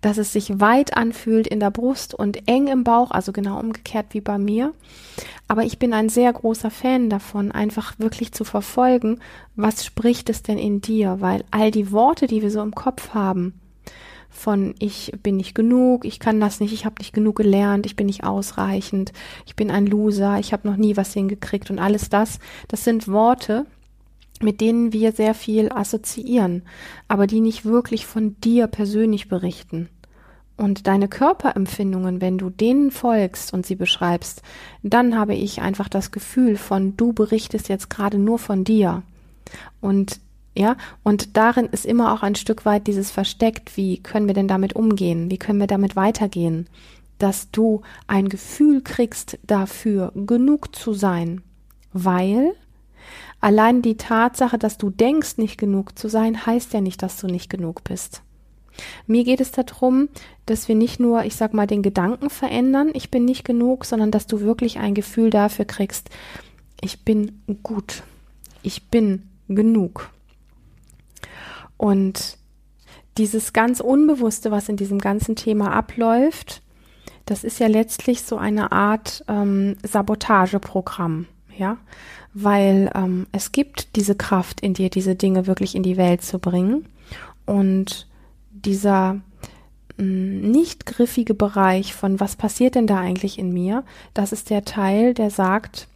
dass 0.00 0.16
es 0.16 0.32
sich 0.32 0.60
weit 0.60 0.96
anfühlt 0.96 1.46
in 1.46 1.60
der 1.60 1.70
Brust 1.70 2.14
und 2.14 2.48
eng 2.48 2.68
im 2.68 2.84
Bauch, 2.84 3.10
also 3.10 3.32
genau 3.32 3.58
umgekehrt 3.58 4.06
wie 4.10 4.20
bei 4.20 4.38
mir. 4.38 4.72
Aber 5.48 5.64
ich 5.64 5.78
bin 5.78 5.92
ein 5.92 6.08
sehr 6.08 6.32
großer 6.32 6.70
Fan 6.70 7.10
davon, 7.10 7.50
einfach 7.50 7.98
wirklich 7.98 8.32
zu 8.32 8.44
verfolgen, 8.44 9.20
was 9.56 9.84
spricht 9.84 10.30
es 10.30 10.42
denn 10.42 10.58
in 10.58 10.80
dir, 10.80 11.16
weil 11.20 11.44
all 11.50 11.70
die 11.70 11.90
Worte, 11.90 12.28
die 12.28 12.42
wir 12.42 12.50
so 12.50 12.62
im 12.62 12.74
Kopf 12.74 13.14
haben, 13.14 13.54
von 14.28 14.74
ich 14.78 15.12
bin 15.22 15.36
nicht 15.36 15.54
genug, 15.54 16.04
ich 16.04 16.20
kann 16.20 16.40
das 16.40 16.60
nicht, 16.60 16.72
ich 16.72 16.84
habe 16.84 16.96
nicht 16.98 17.12
genug 17.12 17.36
gelernt, 17.36 17.86
ich 17.86 17.96
bin 17.96 18.06
nicht 18.06 18.24
ausreichend, 18.24 19.12
ich 19.46 19.56
bin 19.56 19.70
ein 19.70 19.86
Loser, 19.86 20.38
ich 20.38 20.52
habe 20.52 20.68
noch 20.68 20.76
nie 20.76 20.96
was 20.96 21.12
hingekriegt 21.12 21.70
und 21.70 21.78
alles 21.78 22.08
das, 22.08 22.38
das 22.68 22.84
sind 22.84 23.08
Worte, 23.08 23.66
mit 24.40 24.60
denen 24.60 24.92
wir 24.92 25.12
sehr 25.12 25.34
viel 25.34 25.72
assoziieren, 25.72 26.62
aber 27.08 27.26
die 27.26 27.40
nicht 27.40 27.64
wirklich 27.64 28.06
von 28.06 28.36
dir 28.40 28.66
persönlich 28.66 29.28
berichten. 29.28 29.88
Und 30.56 30.88
deine 30.88 31.06
Körperempfindungen, 31.06 32.20
wenn 32.20 32.36
du 32.36 32.50
denen 32.50 32.90
folgst 32.90 33.52
und 33.52 33.64
sie 33.64 33.76
beschreibst, 33.76 34.42
dann 34.82 35.16
habe 35.16 35.34
ich 35.34 35.60
einfach 35.60 35.88
das 35.88 36.10
Gefühl 36.10 36.56
von, 36.56 36.96
du 36.96 37.12
berichtest 37.12 37.68
jetzt 37.68 37.90
gerade 37.90 38.18
nur 38.18 38.40
von 38.40 38.64
dir. 38.64 39.04
Und 39.80 40.20
ja, 40.58 40.76
und 41.04 41.36
darin 41.36 41.66
ist 41.66 41.86
immer 41.86 42.12
auch 42.12 42.24
ein 42.24 42.34
Stück 42.34 42.64
weit 42.64 42.88
dieses 42.88 43.12
versteckt, 43.12 43.76
wie 43.76 44.02
können 44.02 44.26
wir 44.26 44.34
denn 44.34 44.48
damit 44.48 44.74
umgehen? 44.74 45.30
Wie 45.30 45.38
können 45.38 45.60
wir 45.60 45.68
damit 45.68 45.94
weitergehen? 45.94 46.66
Dass 47.20 47.52
du 47.52 47.82
ein 48.08 48.28
Gefühl 48.28 48.82
kriegst 48.82 49.38
dafür, 49.46 50.10
genug 50.16 50.74
zu 50.74 50.94
sein, 50.94 51.42
weil 51.92 52.54
allein 53.40 53.82
die 53.82 53.96
Tatsache, 53.96 54.58
dass 54.58 54.78
du 54.78 54.90
denkst, 54.90 55.38
nicht 55.38 55.58
genug 55.58 55.96
zu 55.96 56.08
sein, 56.08 56.44
heißt 56.44 56.72
ja 56.72 56.80
nicht, 56.80 57.04
dass 57.04 57.20
du 57.20 57.28
nicht 57.28 57.48
genug 57.48 57.84
bist. 57.84 58.22
Mir 59.06 59.22
geht 59.22 59.40
es 59.40 59.52
darum, 59.52 60.08
dass 60.46 60.66
wir 60.66 60.74
nicht 60.74 60.98
nur, 60.98 61.22
ich 61.22 61.36
sag 61.36 61.54
mal, 61.54 61.68
den 61.68 61.82
Gedanken 61.82 62.30
verändern, 62.30 62.90
ich 62.94 63.12
bin 63.12 63.24
nicht 63.24 63.44
genug, 63.44 63.84
sondern 63.84 64.10
dass 64.10 64.26
du 64.26 64.40
wirklich 64.40 64.80
ein 64.80 64.94
Gefühl 64.94 65.30
dafür 65.30 65.66
kriegst, 65.66 66.10
ich 66.80 67.04
bin 67.04 67.42
gut 67.62 68.02
Ich 68.64 68.88
bin 68.88 69.22
genug. 69.48 70.10
Und 71.78 72.36
dieses 73.16 73.54
ganz 73.54 73.80
Unbewusste, 73.80 74.50
was 74.50 74.68
in 74.68 74.76
diesem 74.76 74.98
ganzen 74.98 75.34
Thema 75.34 75.72
abläuft, 75.72 76.62
das 77.24 77.44
ist 77.44 77.58
ja 77.58 77.66
letztlich 77.66 78.22
so 78.22 78.36
eine 78.36 78.72
Art 78.72 79.24
ähm, 79.28 79.76
Sabotageprogramm, 79.82 81.26
ja, 81.56 81.78
weil 82.34 82.90
ähm, 82.94 83.26
es 83.32 83.52
gibt 83.52 83.96
diese 83.96 84.14
Kraft 84.14 84.60
in 84.60 84.74
dir, 84.74 84.90
diese 84.90 85.14
Dinge 85.14 85.46
wirklich 85.46 85.74
in 85.74 85.82
die 85.82 85.96
Welt 85.96 86.22
zu 86.22 86.38
bringen 86.38 86.86
und 87.46 88.06
dieser 88.50 89.14
mm, 89.98 90.50
nicht 90.50 90.86
griffige 90.86 91.34
Bereich 91.34 91.94
von 91.94 92.20
was 92.20 92.36
passiert 92.36 92.74
denn 92.74 92.86
da 92.86 92.98
eigentlich 92.98 93.38
in 93.38 93.52
mir, 93.52 93.84
das 94.14 94.32
ist 94.32 94.50
der 94.50 94.64
Teil, 94.64 95.12
der 95.12 95.30
sagt, 95.30 95.88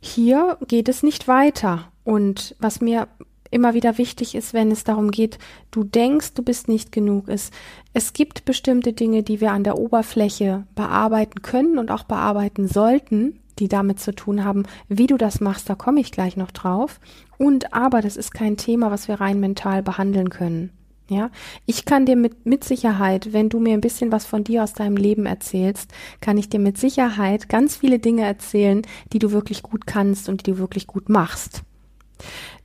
hier 0.00 0.58
geht 0.66 0.88
es 0.88 1.02
nicht 1.02 1.28
weiter. 1.28 1.88
Und 2.04 2.56
was 2.58 2.80
mir 2.80 3.06
immer 3.52 3.74
wieder 3.74 3.98
wichtig 3.98 4.34
ist, 4.34 4.54
wenn 4.54 4.70
es 4.70 4.84
darum 4.84 5.10
geht, 5.10 5.38
du 5.70 5.84
denkst, 5.84 6.34
du 6.34 6.42
bist 6.42 6.68
nicht 6.68 6.92
genug, 6.92 7.28
ist, 7.28 7.52
es 7.92 8.12
gibt 8.12 8.44
bestimmte 8.44 8.92
Dinge, 8.92 9.22
die 9.22 9.40
wir 9.40 9.52
an 9.52 9.64
der 9.64 9.78
Oberfläche 9.78 10.64
bearbeiten 10.74 11.42
können 11.42 11.78
und 11.78 11.90
auch 11.90 12.04
bearbeiten 12.04 12.66
sollten, 12.66 13.38
die 13.58 13.68
damit 13.68 14.00
zu 14.00 14.14
tun 14.14 14.44
haben, 14.44 14.64
wie 14.88 15.06
du 15.06 15.16
das 15.16 15.40
machst, 15.40 15.68
da 15.68 15.74
komme 15.74 16.00
ich 16.00 16.10
gleich 16.10 16.36
noch 16.36 16.50
drauf. 16.50 17.00
Und 17.38 17.74
aber 17.74 18.00
das 18.00 18.16
ist 18.16 18.32
kein 18.32 18.56
Thema, 18.56 18.90
was 18.90 19.08
wir 19.08 19.20
rein 19.20 19.40
mental 19.40 19.82
behandeln 19.82 20.30
können. 20.30 20.70
Ja, 21.08 21.30
ich 21.66 21.84
kann 21.84 22.06
dir 22.06 22.16
mit, 22.16 22.46
mit 22.46 22.64
Sicherheit, 22.64 23.34
wenn 23.34 23.50
du 23.50 23.60
mir 23.60 23.74
ein 23.74 23.82
bisschen 23.82 24.12
was 24.12 24.24
von 24.24 24.44
dir 24.44 24.62
aus 24.62 24.72
deinem 24.72 24.96
Leben 24.96 25.26
erzählst, 25.26 25.90
kann 26.20 26.38
ich 26.38 26.48
dir 26.48 26.60
mit 26.60 26.78
Sicherheit 26.78 27.50
ganz 27.50 27.76
viele 27.76 27.98
Dinge 27.98 28.22
erzählen, 28.22 28.82
die 29.12 29.18
du 29.18 29.30
wirklich 29.30 29.62
gut 29.62 29.86
kannst 29.86 30.30
und 30.30 30.46
die 30.46 30.52
du 30.52 30.58
wirklich 30.58 30.86
gut 30.86 31.10
machst. 31.10 31.64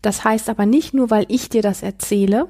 Das 0.01 0.23
heißt 0.23 0.49
aber 0.49 0.65
nicht 0.65 0.93
nur, 0.93 1.09
weil 1.09 1.25
ich 1.27 1.49
dir 1.49 1.61
das 1.61 1.83
erzähle, 1.83 2.47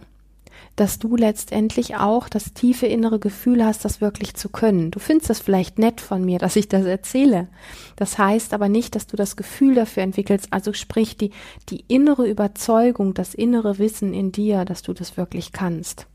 dass 0.77 0.99
du 0.99 1.15
letztendlich 1.15 1.95
auch 1.95 2.29
das 2.29 2.53
tiefe 2.53 2.85
innere 2.85 3.19
Gefühl 3.19 3.65
hast, 3.65 3.83
das 3.83 3.99
wirklich 3.99 4.35
zu 4.35 4.47
können. 4.47 4.91
Du 4.91 4.99
findest 4.99 5.29
das 5.31 5.39
vielleicht 5.39 5.79
nett 5.79 5.99
von 6.01 6.23
mir, 6.23 6.37
dass 6.37 6.55
ich 6.55 6.69
das 6.69 6.85
erzähle. 6.85 7.47
Das 7.95 8.17
heißt 8.17 8.53
aber 8.53 8.69
nicht, 8.69 8.95
dass 8.95 9.07
du 9.07 9.17
das 9.17 9.35
Gefühl 9.35 9.73
dafür 9.73 10.03
entwickelst, 10.03 10.47
also 10.51 10.73
sprich 10.73 11.17
die, 11.17 11.31
die 11.69 11.83
innere 11.87 12.29
Überzeugung, 12.29 13.15
das 13.15 13.33
innere 13.33 13.79
Wissen 13.79 14.13
in 14.13 14.31
dir, 14.31 14.65
dass 14.65 14.83
du 14.83 14.93
das 14.93 15.17
wirklich 15.17 15.51
kannst. 15.51 16.05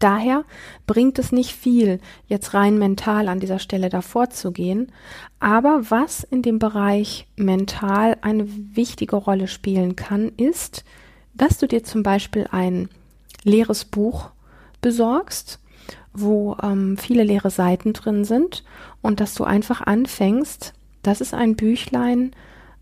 Daher 0.00 0.44
bringt 0.86 1.18
es 1.18 1.30
nicht 1.30 1.54
viel, 1.54 2.00
jetzt 2.26 2.54
rein 2.54 2.78
mental 2.78 3.28
an 3.28 3.38
dieser 3.38 3.58
Stelle 3.58 3.90
davor 3.90 4.30
zu 4.30 4.50
gehen. 4.50 4.90
Aber 5.40 5.90
was 5.90 6.24
in 6.24 6.40
dem 6.40 6.58
Bereich 6.58 7.26
mental 7.36 8.16
eine 8.22 8.46
wichtige 8.74 9.16
Rolle 9.16 9.46
spielen 9.46 9.96
kann, 9.96 10.32
ist, 10.36 10.84
dass 11.34 11.58
du 11.58 11.68
dir 11.68 11.84
zum 11.84 12.02
Beispiel 12.02 12.48
ein 12.50 12.88
leeres 13.44 13.84
Buch 13.84 14.30
besorgst, 14.80 15.60
wo 16.14 16.56
ähm, 16.62 16.96
viele 16.96 17.22
leere 17.22 17.50
Seiten 17.50 17.92
drin 17.92 18.24
sind 18.24 18.64
und 19.02 19.20
dass 19.20 19.34
du 19.34 19.44
einfach 19.44 19.82
anfängst, 19.82 20.72
das 21.02 21.20
ist 21.20 21.34
ein 21.34 21.56
Büchlein, 21.56 22.32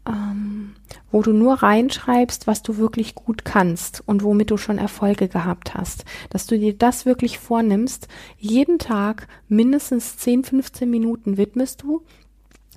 ähm, 0.09 0.75
wo 1.11 1.23
du 1.23 1.33
nur 1.33 1.55
reinschreibst, 1.62 2.47
was 2.47 2.62
du 2.62 2.77
wirklich 2.77 3.15
gut 3.15 3.45
kannst 3.45 4.03
und 4.07 4.23
womit 4.23 4.50
du 4.50 4.57
schon 4.57 4.79
Erfolge 4.79 5.29
gehabt 5.29 5.75
hast. 5.75 6.05
Dass 6.31 6.47
du 6.47 6.59
dir 6.59 6.77
das 6.77 7.07
wirklich 7.07 7.38
vornimmst, 7.38 8.09
jeden 8.38 8.79
Tag 8.79 9.29
mindestens 9.49 10.17
10, 10.17 10.45
15 10.45 10.91
Minuten 10.91 11.37
widmest 11.37 11.83
du 11.83 12.03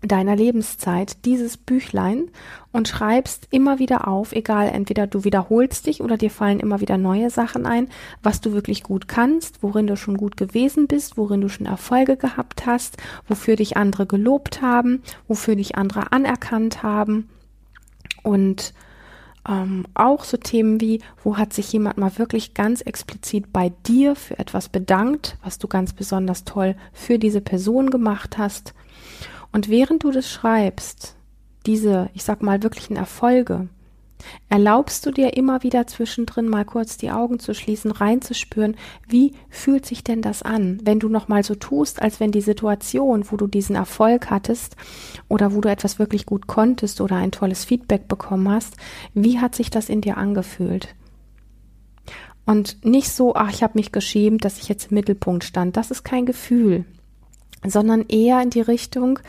deiner 0.01 0.35
Lebenszeit 0.35 1.25
dieses 1.25 1.57
Büchlein 1.57 2.29
und 2.71 2.87
schreibst 2.87 3.47
immer 3.51 3.79
wieder 3.79 4.07
auf, 4.07 4.31
egal, 4.31 4.69
entweder 4.69 5.05
du 5.05 5.23
wiederholst 5.23 5.85
dich 5.85 6.01
oder 6.01 6.17
dir 6.17 6.31
fallen 6.31 6.59
immer 6.59 6.81
wieder 6.81 6.97
neue 6.97 7.29
Sachen 7.29 7.65
ein, 7.65 7.87
was 8.23 8.41
du 8.41 8.53
wirklich 8.53 8.81
gut 8.83 9.07
kannst, 9.07 9.61
worin 9.61 9.87
du 9.87 9.95
schon 9.95 10.17
gut 10.17 10.37
gewesen 10.37 10.87
bist, 10.87 11.17
worin 11.17 11.41
du 11.41 11.49
schon 11.49 11.67
Erfolge 11.67 12.17
gehabt 12.17 12.65
hast, 12.65 12.97
wofür 13.27 13.55
dich 13.55 13.77
andere 13.77 14.07
gelobt 14.07 14.61
haben, 14.61 15.03
wofür 15.27 15.55
dich 15.55 15.75
andere 15.75 16.11
anerkannt 16.11 16.81
haben. 16.81 17.29
Und 18.23 18.73
ähm, 19.47 19.85
auch 19.93 20.23
so 20.23 20.37
Themen 20.37 20.81
wie, 20.81 21.01
wo 21.23 21.37
hat 21.37 21.53
sich 21.53 21.71
jemand 21.73 21.97
mal 21.97 22.17
wirklich 22.17 22.53
ganz 22.53 22.81
explizit 22.81 23.51
bei 23.53 23.71
dir 23.87 24.15
für 24.15 24.37
etwas 24.39 24.69
bedankt, 24.69 25.37
was 25.43 25.59
du 25.59 25.67
ganz 25.67 25.93
besonders 25.93 26.43
toll 26.43 26.75
für 26.91 27.19
diese 27.19 27.41
Person 27.41 27.89
gemacht 27.89 28.37
hast 28.37 28.73
und 29.51 29.69
während 29.69 30.03
du 30.03 30.11
das 30.11 30.29
schreibst, 30.29 31.15
diese, 31.65 32.09
ich 32.13 32.23
sag 32.23 32.41
mal, 32.41 32.63
wirklichen 32.63 32.95
Erfolge, 32.95 33.67
erlaubst 34.49 35.05
du 35.05 35.11
dir 35.11 35.35
immer 35.35 35.63
wieder 35.63 35.87
zwischendrin 35.87 36.47
mal 36.47 36.65
kurz 36.65 36.97
die 36.97 37.11
Augen 37.11 37.39
zu 37.39 37.53
schließen, 37.53 37.91
reinzuspüren, 37.91 38.75
wie 39.07 39.33
fühlt 39.49 39.85
sich 39.85 40.03
denn 40.03 40.21
das 40.21 40.43
an, 40.43 40.79
wenn 40.83 40.99
du 40.99 41.09
nochmal 41.09 41.43
so 41.43 41.55
tust, 41.55 42.01
als 42.01 42.19
wenn 42.19 42.31
die 42.31 42.41
Situation, 42.41 43.25
wo 43.29 43.37
du 43.37 43.47
diesen 43.47 43.75
Erfolg 43.75 44.29
hattest 44.29 44.75
oder 45.27 45.53
wo 45.53 45.61
du 45.61 45.69
etwas 45.69 45.99
wirklich 45.99 46.25
gut 46.25 46.47
konntest 46.47 47.01
oder 47.01 47.15
ein 47.15 47.31
tolles 47.31 47.65
Feedback 47.65 48.07
bekommen 48.07 48.49
hast, 48.49 48.75
wie 49.13 49.39
hat 49.39 49.55
sich 49.55 49.69
das 49.69 49.89
in 49.89 50.01
dir 50.01 50.17
angefühlt? 50.17 50.95
Und 52.45 52.83
nicht 52.85 53.09
so, 53.09 53.35
ach, 53.35 53.51
ich 53.51 53.63
habe 53.63 53.77
mich 53.77 53.91
geschämt, 53.91 54.43
dass 54.45 54.57
ich 54.57 54.67
jetzt 54.67 54.91
im 54.91 54.95
Mittelpunkt 54.95 55.43
stand. 55.43 55.77
Das 55.77 55.91
ist 55.91 56.03
kein 56.03 56.25
Gefühl 56.25 56.85
sondern 57.65 58.05
eher 58.07 58.41
in 58.41 58.49
die 58.49 58.61
Richtung, 58.61 59.19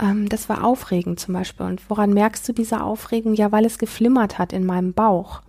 ähm, 0.00 0.28
das 0.28 0.48
war 0.48 0.64
aufregend 0.64 1.20
zum 1.20 1.34
Beispiel. 1.34 1.66
Und 1.66 1.88
woran 1.88 2.12
merkst 2.12 2.48
du 2.48 2.52
diese 2.52 2.82
Aufregung? 2.82 3.34
Ja, 3.34 3.52
weil 3.52 3.64
es 3.64 3.78
geflimmert 3.78 4.38
hat 4.38 4.52
in 4.52 4.66
meinem 4.66 4.92
Bauch, 4.92 5.42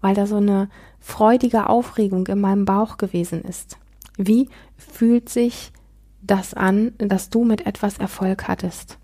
weil 0.00 0.14
da 0.14 0.26
so 0.26 0.36
eine 0.36 0.68
freudige 1.00 1.68
Aufregung 1.68 2.26
in 2.26 2.40
meinem 2.40 2.64
Bauch 2.64 2.96
gewesen 2.96 3.42
ist. 3.42 3.78
Wie 4.16 4.48
fühlt 4.76 5.28
sich 5.28 5.72
das 6.20 6.54
an, 6.54 6.92
dass 6.98 7.30
du 7.30 7.44
mit 7.44 7.66
etwas 7.66 7.98
Erfolg 7.98 8.46
hattest? 8.46 8.98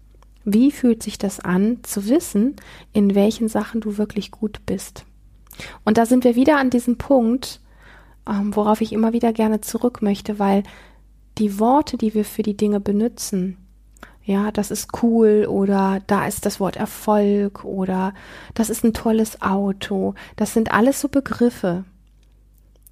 Wie 0.45 0.71
fühlt 0.71 1.03
sich 1.03 1.19
das 1.19 1.41
an, 1.41 1.79
zu 1.83 2.09
wissen, 2.09 2.57
in 2.93 3.15
welchen 3.15 3.49
Sachen 3.49 3.81
du 3.81 3.99
wirklich 3.99 4.31
gut 4.31 4.61
bist? 4.65 5.05
Und 5.85 5.99
da 5.99 6.07
sind 6.07 6.25
wir 6.25 6.37
wieder 6.37 6.59
an 6.59 6.71
diesem 6.71 6.97
Punkt, 6.97 7.61
ähm, 8.29 8.55
worauf 8.55 8.81
ich 8.81 8.93
immer 8.93 9.13
wieder 9.13 9.33
gerne 9.33 9.61
zurück 9.61 10.03
möchte, 10.03 10.39
weil 10.39 10.63
die 11.39 11.59
Worte, 11.59 11.97
die 11.97 12.15
wir 12.15 12.25
für 12.25 12.43
die 12.43 12.57
Dinge 12.57 12.81
benutzen, 12.81 13.57
ja, 14.25 14.51
das 14.51 14.71
ist 14.71 15.03
cool 15.03 15.47
oder 15.49 16.03
da 16.07 16.27
ist 16.27 16.45
das 16.45 16.61
Wort 16.61 16.77
Erfolg 16.77 17.65
oder 17.65 18.13
das 18.53 18.69
ist 18.69 18.85
ein 18.85 18.93
tolles 18.93 19.41
Auto. 19.41 20.15
Das 20.37 20.53
sind 20.53 20.71
alles 20.71 21.01
so 21.01 21.09
Begriffe, 21.09 21.85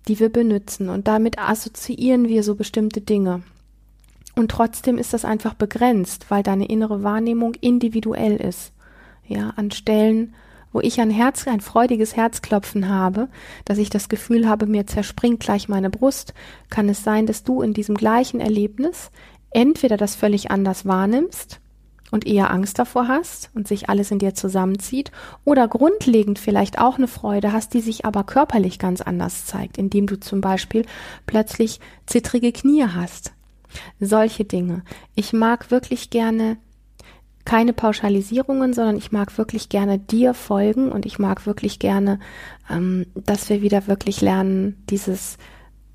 die 0.09 0.19
wir 0.19 0.31
benutzen 0.31 0.89
und 0.89 1.07
damit 1.07 1.39
assoziieren 1.39 2.27
wir 2.27 2.43
so 2.43 2.55
bestimmte 2.55 3.03
Dinge. 3.03 3.43
Und 4.35 4.51
trotzdem 4.51 4.97
ist 4.97 5.13
das 5.13 5.27
einfach 5.27 5.53
begrenzt, 5.53 6.31
weil 6.31 6.43
deine 6.43 6.69
innere 6.69 7.03
Wahrnehmung 7.03 7.55
individuell 7.61 8.37
ist. 8.37 8.73
Ja, 9.27 9.51
an 9.57 9.71
Stellen, 9.73 10.35
wo 10.77 10.81
ich 10.83 11.01
ein 11.01 11.11
Herz, 11.11 11.49
ein 11.49 11.63
freudiges 11.63 12.17
Herzklopfen 12.17 12.91
habe, 12.91 13.29
dass 13.65 13.79
ich 13.79 13.89
das 13.89 14.11
Gefühl 14.11 14.47
habe, 14.47 14.67
mir 14.67 14.87
zerspringt 14.87 15.41
gleich 15.41 15.71
meine 15.71 15.89
Brust, 15.89 16.35
kann 16.69 16.91
es 16.91 17.03
sein, 17.03 17.25
dass 17.25 17.45
du 17.45 17.63
in 17.63 17.73
diesem 17.73 17.95
gleichen 17.95 18.41
Erlebnis 18.41 19.11
entweder 19.49 19.97
das 19.97 20.15
völlig 20.17 20.51
anders 20.51 20.85
wahrnimmst 20.85 21.61
und 22.11 22.27
eher 22.27 22.51
Angst 22.51 22.79
davor 22.79 23.09
hast 23.09 23.49
und 23.55 23.67
sich 23.67 23.89
alles 23.89 24.11
in 24.11 24.19
dir 24.19 24.35
zusammenzieht 24.35 25.13
oder 25.47 25.67
grundlegend 25.67 26.39
vielleicht 26.39 26.79
auch 26.79 26.99
eine 26.99 27.09
Freude 27.09 27.53
hast, 27.53 27.73
die 27.73 27.81
sich 27.81 28.05
aber 28.05 28.25
körperlich 28.25 28.79
ganz 28.79 29.01
anders 29.01 29.47
zeigt, 29.47 29.79
indem 29.79 30.07
du 30.07 30.21
zum 30.21 30.43
Beispiel 30.43 30.85
plötzlich 31.25 31.81
zittrige 32.05 32.53
Knie 32.53 32.85
hast. 32.85 33.33
Solche 33.99 34.45
Dinge. 34.45 34.83
Ich 35.15 35.33
mag 35.33 35.71
wirklich 35.71 36.11
gerne 36.11 36.59
keine 37.47 37.73
Pauschalisierungen, 37.73 38.75
sondern 38.75 38.97
ich 38.97 39.13
mag 39.13 39.39
wirklich 39.39 39.71
gerne 39.71 39.99
dir 39.99 40.35
folgen 40.35 40.93
und 40.93 41.07
ich 41.07 41.19
mag 41.19 41.47
wirklich 41.47 41.79
gerne, 41.79 42.19
ähm, 42.69 43.07
dass 43.15 43.49
wir 43.49 43.63
wieder 43.63 43.87
wirklich 43.87 44.21
lernen, 44.21 44.83
dieses, 44.91 45.39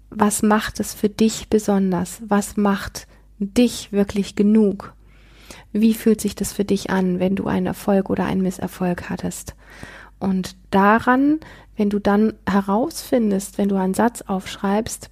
was 0.10 0.41
macht 0.41 0.79
es 0.79 0.93
für 0.93 1.10
dich 1.10 1.50
besonders? 1.50 2.22
Was 2.27 2.58
macht 2.58 3.08
dich 3.38 3.91
wirklich 3.91 4.36
genug? 4.36 4.93
Wie 5.74 5.93
fühlt 5.93 6.22
sich 6.22 6.36
das 6.36 6.53
für 6.53 6.65
dich 6.65 6.89
an, 6.89 7.20
wenn 7.20 7.36
du 7.36 7.48
einen 7.48 7.67
Erfolg 7.67 8.10
oder 8.10 8.25
einen 8.25 8.41
Misserfolg 8.41 9.10
hattest? 9.10 9.55
Und 10.20 10.55
daran, 10.70 11.39
wenn 11.75 11.89
du 11.89 12.00
dann 12.00 12.34
herausfindest, 12.48 13.58
wenn 13.58 13.70
du 13.70 13.75
einen 13.75 13.93
Satz 13.93 14.22
aufschreibst, 14.22 15.10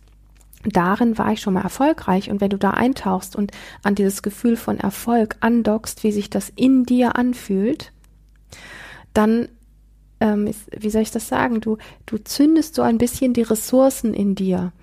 darin 0.64 1.18
war 1.18 1.32
ich 1.32 1.42
schon 1.42 1.54
mal 1.54 1.64
erfolgreich. 1.64 2.30
Und 2.30 2.42
wenn 2.42 2.50
du 2.50 2.58
da 2.58 2.72
eintauchst 2.72 3.36
und 3.36 3.52
an 3.84 3.96
dieses 3.96 4.22
Gefühl 4.22 4.58
von 4.58 4.78
Erfolg 4.78 5.38
andockst, 5.40 6.04
wie 6.04 6.12
sich 6.12 6.30
das 6.30 6.52
in 6.56 6.84
dir 6.84 7.16
anfühlt, 7.16 7.92
dann, 9.14 9.50
ähm, 10.20 10.48
ist, 10.48 10.70
wie 10.78 10.90
soll 10.90 11.02
ich 11.02 11.12
das 11.12 11.28
sagen, 11.28 11.62
du, 11.62 11.78
du 12.06 12.18
zündest 12.18 12.76
so 12.76 12.82
ein 12.82 12.98
bisschen 12.98 13.34
die 13.34 13.42
Ressourcen 13.42 14.14
in 14.14 14.36
dir. 14.36 14.74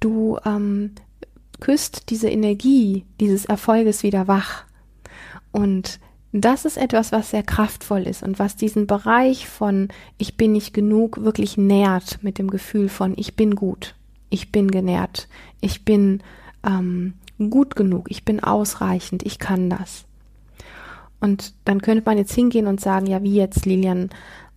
Du 0.00 0.38
ähm, 0.44 0.92
küsst 1.60 2.10
diese 2.10 2.28
Energie 2.28 3.04
dieses 3.20 3.44
Erfolges 3.44 4.02
wieder 4.02 4.28
wach. 4.28 4.64
Und 5.52 6.00
das 6.32 6.64
ist 6.64 6.76
etwas, 6.76 7.10
was 7.10 7.30
sehr 7.30 7.42
kraftvoll 7.42 8.02
ist 8.02 8.22
und 8.22 8.38
was 8.38 8.56
diesen 8.56 8.86
Bereich 8.86 9.48
von 9.48 9.88
ich 10.18 10.36
bin 10.36 10.52
nicht 10.52 10.74
genug 10.74 11.22
wirklich 11.22 11.56
nährt 11.56 12.22
mit 12.22 12.38
dem 12.38 12.50
Gefühl 12.50 12.88
von 12.88 13.14
ich 13.16 13.34
bin 13.34 13.54
gut, 13.54 13.94
ich 14.30 14.52
bin 14.52 14.70
genährt, 14.70 15.28
ich 15.60 15.84
bin 15.84 16.22
ähm, 16.64 17.14
gut 17.50 17.76
genug, 17.76 18.10
ich 18.10 18.24
bin 18.24 18.42
ausreichend, 18.42 19.24
ich 19.24 19.38
kann 19.38 19.70
das. 19.70 20.04
Und 21.20 21.54
dann 21.64 21.80
könnte 21.82 22.04
man 22.04 22.18
jetzt 22.18 22.32
hingehen 22.32 22.66
und 22.66 22.80
sagen, 22.80 23.06
ja, 23.06 23.22
wie 23.22 23.34
jetzt, 23.34 23.66
Lilian, 23.66 24.10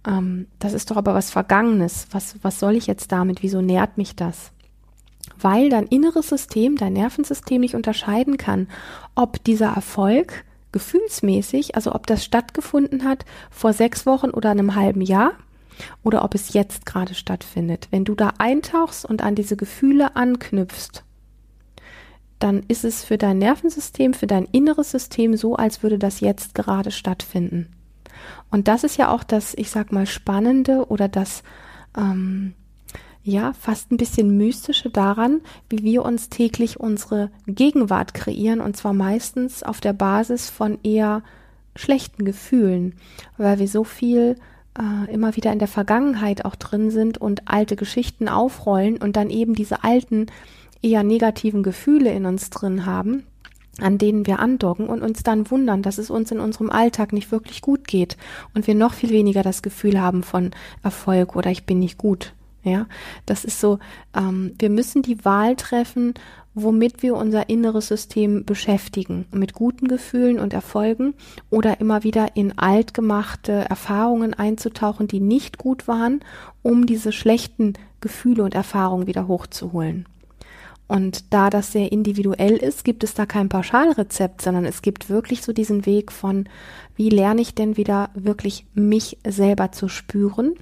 ähm, 0.07 0.47
das 0.59 0.73
ist 0.73 0.91
doch 0.91 0.97
aber 0.97 1.13
was 1.13 1.31
Vergangenes. 1.31 2.07
Was, 2.11 2.35
was 2.43 2.59
soll 2.59 2.75
ich 2.75 2.87
jetzt 2.87 3.11
damit? 3.11 3.43
Wieso 3.43 3.61
nährt 3.61 3.97
mich 3.97 4.15
das? 4.15 4.51
Weil 5.39 5.69
dein 5.69 5.87
inneres 5.87 6.29
System, 6.29 6.75
dein 6.75 6.93
Nervensystem 6.93 7.61
nicht 7.61 7.75
unterscheiden 7.75 8.37
kann, 8.37 8.67
ob 9.15 9.43
dieser 9.43 9.73
Erfolg 9.73 10.45
gefühlsmäßig, 10.71 11.75
also 11.75 11.93
ob 11.93 12.07
das 12.07 12.23
stattgefunden 12.23 13.03
hat 13.03 13.25
vor 13.49 13.73
sechs 13.73 14.05
Wochen 14.05 14.29
oder 14.29 14.51
einem 14.51 14.75
halben 14.75 15.01
Jahr 15.01 15.33
oder 16.03 16.23
ob 16.23 16.35
es 16.35 16.53
jetzt 16.53 16.85
gerade 16.85 17.13
stattfindet. 17.13 17.87
Wenn 17.91 18.05
du 18.05 18.15
da 18.15 18.33
eintauchst 18.37 19.05
und 19.05 19.21
an 19.21 19.35
diese 19.35 19.55
Gefühle 19.55 20.15
anknüpfst, 20.15 21.03
dann 22.39 22.63
ist 22.67 22.83
es 22.83 23.03
für 23.03 23.17
dein 23.17 23.37
Nervensystem, 23.37 24.13
für 24.13 24.27
dein 24.27 24.45
inneres 24.45 24.91
System 24.91 25.37
so, 25.37 25.55
als 25.55 25.83
würde 25.83 25.99
das 25.99 26.19
jetzt 26.19 26.55
gerade 26.55 26.91
stattfinden. 26.91 27.67
Und 28.49 28.67
das 28.67 28.83
ist 28.83 28.97
ja 28.97 29.09
auch 29.09 29.23
das, 29.23 29.53
ich 29.53 29.69
sag 29.69 29.91
mal, 29.91 30.05
Spannende 30.05 30.87
oder 30.89 31.07
das, 31.07 31.43
ähm, 31.97 32.53
ja, 33.23 33.53
fast 33.53 33.91
ein 33.91 33.97
bisschen 33.97 34.37
mystische 34.37 34.89
daran, 34.89 35.41
wie 35.69 35.83
wir 35.83 36.03
uns 36.03 36.29
täglich 36.29 36.79
unsere 36.79 37.29
Gegenwart 37.45 38.13
kreieren 38.13 38.61
und 38.61 38.75
zwar 38.75 38.93
meistens 38.93 39.61
auf 39.61 39.79
der 39.79 39.93
Basis 39.93 40.49
von 40.49 40.79
eher 40.83 41.21
schlechten 41.75 42.25
Gefühlen, 42.25 42.95
weil 43.37 43.59
wir 43.59 43.67
so 43.67 43.83
viel 43.83 44.35
äh, 44.79 45.11
immer 45.11 45.35
wieder 45.35 45.51
in 45.51 45.59
der 45.59 45.67
Vergangenheit 45.67 46.45
auch 46.45 46.55
drin 46.55 46.91
sind 46.91 47.17
und 47.17 47.47
alte 47.47 47.75
Geschichten 47.75 48.29
aufrollen 48.29 48.97
und 48.97 49.15
dann 49.15 49.29
eben 49.29 49.53
diese 49.53 49.83
alten 49.83 50.27
eher 50.81 51.03
negativen 51.03 51.63
Gefühle 51.63 52.11
in 52.11 52.25
uns 52.25 52.49
drin 52.49 52.85
haben, 52.85 53.23
an 53.79 53.97
denen 53.97 54.25
wir 54.25 54.39
andocken 54.39 54.87
und 54.87 55.01
uns 55.01 55.23
dann 55.23 55.49
wundern, 55.51 55.81
dass 55.81 55.97
es 55.97 56.09
uns 56.09 56.31
in 56.31 56.39
unserem 56.39 56.69
Alltag 56.69 57.13
nicht 57.13 57.31
wirklich 57.31 57.61
gut 57.61 57.87
geht 57.87 58.17
und 58.53 58.67
wir 58.67 58.75
noch 58.75 58.93
viel 58.93 59.09
weniger 59.11 59.43
das 59.43 59.61
Gefühl 59.61 60.01
haben 60.01 60.23
von 60.23 60.51
Erfolg 60.83 61.35
oder 61.35 61.51
ich 61.51 61.65
bin 61.65 61.79
nicht 61.79 61.97
gut. 61.97 62.33
Ja, 62.63 62.85
das 63.25 63.43
ist 63.43 63.59
so, 63.59 63.79
ähm, 64.15 64.53
wir 64.59 64.69
müssen 64.69 65.01
die 65.01 65.25
Wahl 65.25 65.55
treffen, 65.55 66.13
womit 66.53 67.01
wir 67.01 67.15
unser 67.15 67.49
inneres 67.49 67.87
System 67.87 68.45
beschäftigen, 68.45 69.25
mit 69.31 69.53
guten 69.53 69.87
Gefühlen 69.87 70.39
und 70.39 70.53
Erfolgen 70.53 71.13
oder 71.49 71.79
immer 71.79 72.03
wieder 72.03 72.35
in 72.35 72.57
altgemachte 72.57 73.51
Erfahrungen 73.51 74.33
einzutauchen, 74.33 75.07
die 75.07 75.19
nicht 75.19 75.57
gut 75.57 75.87
waren, 75.87 76.21
um 76.61 76.85
diese 76.85 77.11
schlechten 77.11 77.73
Gefühle 78.01 78.43
und 78.43 78.53
Erfahrungen 78.53 79.07
wieder 79.07 79.27
hochzuholen. 79.27 80.05
Und 80.91 81.31
da 81.33 81.49
das 81.49 81.71
sehr 81.71 81.93
individuell 81.93 82.57
ist, 82.57 82.83
gibt 82.83 83.05
es 83.05 83.13
da 83.13 83.25
kein 83.25 83.47
Pauschalrezept, 83.47 84.41
sondern 84.41 84.65
es 84.65 84.81
gibt 84.81 85.09
wirklich 85.09 85.41
so 85.41 85.53
diesen 85.53 85.85
Weg 85.85 86.11
von, 86.11 86.49
wie 86.97 87.09
lerne 87.09 87.39
ich 87.39 87.55
denn 87.55 87.77
wieder 87.77 88.09
wirklich 88.13 88.65
mich 88.73 89.17
selber 89.25 89.71
zu 89.71 89.87
spüren, 89.87 90.55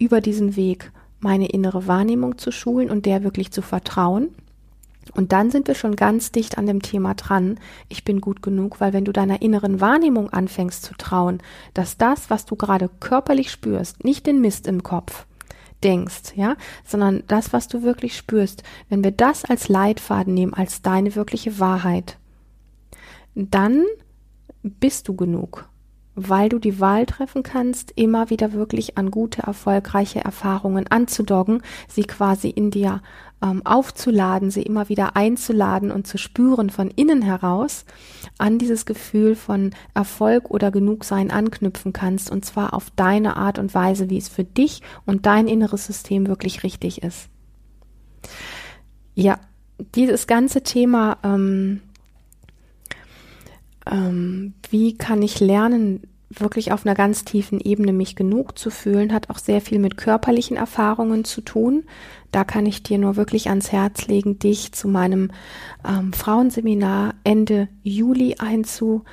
über 0.00 0.20
diesen 0.20 0.56
Weg 0.56 0.90
meine 1.20 1.46
innere 1.46 1.86
Wahrnehmung 1.86 2.38
zu 2.38 2.50
schulen 2.50 2.90
und 2.90 3.06
der 3.06 3.22
wirklich 3.22 3.52
zu 3.52 3.62
vertrauen. 3.62 4.30
Und 5.14 5.32
dann 5.32 5.50
sind 5.50 5.68
wir 5.68 5.74
schon 5.74 5.96
ganz 5.96 6.32
dicht 6.32 6.58
an 6.58 6.66
dem 6.66 6.82
Thema 6.82 7.14
dran. 7.14 7.58
Ich 7.88 8.04
bin 8.04 8.20
gut 8.20 8.42
genug, 8.42 8.80
weil 8.80 8.92
wenn 8.92 9.04
du 9.04 9.12
deiner 9.12 9.42
inneren 9.42 9.80
Wahrnehmung 9.80 10.30
anfängst 10.30 10.82
zu 10.82 10.94
trauen, 10.94 11.40
dass 11.74 11.96
das, 11.96 12.30
was 12.30 12.44
du 12.44 12.56
gerade 12.56 12.90
körperlich 13.00 13.50
spürst, 13.50 14.04
nicht 14.04 14.26
den 14.26 14.40
Mist 14.40 14.66
im 14.66 14.82
Kopf, 14.82 15.26
denkst, 15.82 16.34
ja, 16.34 16.56
sondern 16.84 17.22
das, 17.28 17.52
was 17.52 17.68
du 17.68 17.82
wirklich 17.82 18.16
spürst, 18.16 18.62
wenn 18.88 19.04
wir 19.04 19.12
das 19.12 19.44
als 19.44 19.68
Leitfaden 19.68 20.34
nehmen, 20.34 20.54
als 20.54 20.82
deine 20.82 21.14
wirkliche 21.14 21.58
Wahrheit, 21.60 22.16
dann 23.34 23.84
bist 24.62 25.08
du 25.08 25.14
genug 25.14 25.68
weil 26.16 26.48
du 26.48 26.58
die 26.58 26.80
Wahl 26.80 27.06
treffen 27.06 27.42
kannst, 27.42 27.92
immer 27.94 28.30
wieder 28.30 28.52
wirklich 28.52 28.96
an 28.96 29.10
gute, 29.10 29.42
erfolgreiche 29.42 30.24
Erfahrungen 30.24 30.86
anzudoggen, 30.88 31.62
sie 31.88 32.04
quasi 32.04 32.48
in 32.48 32.70
dir 32.70 33.02
ähm, 33.42 33.64
aufzuladen, 33.64 34.50
sie 34.50 34.62
immer 34.62 34.88
wieder 34.88 35.16
einzuladen 35.16 35.90
und 35.90 36.06
zu 36.06 36.18
spüren 36.18 36.70
von 36.70 36.90
innen 36.90 37.22
heraus, 37.22 37.84
an 38.38 38.58
dieses 38.58 38.86
Gefühl 38.86 39.34
von 39.34 39.74
Erfolg 39.94 40.50
oder 40.50 40.70
Genugsein 40.70 41.30
anknüpfen 41.30 41.92
kannst, 41.92 42.30
und 42.30 42.44
zwar 42.44 42.74
auf 42.74 42.90
deine 42.96 43.36
Art 43.36 43.58
und 43.58 43.74
Weise, 43.74 44.10
wie 44.10 44.18
es 44.18 44.28
für 44.28 44.44
dich 44.44 44.82
und 45.04 45.26
dein 45.26 45.48
inneres 45.48 45.86
System 45.86 46.26
wirklich 46.26 46.62
richtig 46.62 47.02
ist. 47.02 47.28
Ja, 49.14 49.38
dieses 49.94 50.26
ganze 50.26 50.62
Thema 50.62 51.18
ähm, 51.22 51.80
ähm, 53.86 54.54
wie 54.70 54.96
kann 54.96 55.22
ich 55.22 55.40
lernen, 55.40 56.02
wirklich 56.40 56.72
auf 56.72 56.84
einer 56.84 56.94
ganz 56.94 57.24
tiefen 57.24 57.60
Ebene 57.60 57.92
mich 57.92 58.16
genug 58.16 58.58
zu 58.58 58.70
fühlen, 58.70 59.12
hat 59.12 59.30
auch 59.30 59.38
sehr 59.38 59.60
viel 59.60 59.78
mit 59.78 59.96
körperlichen 59.96 60.56
Erfahrungen 60.56 61.24
zu 61.24 61.40
tun. 61.40 61.84
Da 62.32 62.44
kann 62.44 62.66
ich 62.66 62.82
dir 62.82 62.98
nur 62.98 63.16
wirklich 63.16 63.48
ans 63.48 63.72
Herz 63.72 64.06
legen, 64.06 64.38
dich 64.38 64.72
zu 64.72 64.88
meinem 64.88 65.30
ähm, 65.86 66.12
Frauenseminar 66.12 67.14
Ende 67.24 67.68
Juli 67.82 68.36
einzubuchen, 68.38 69.04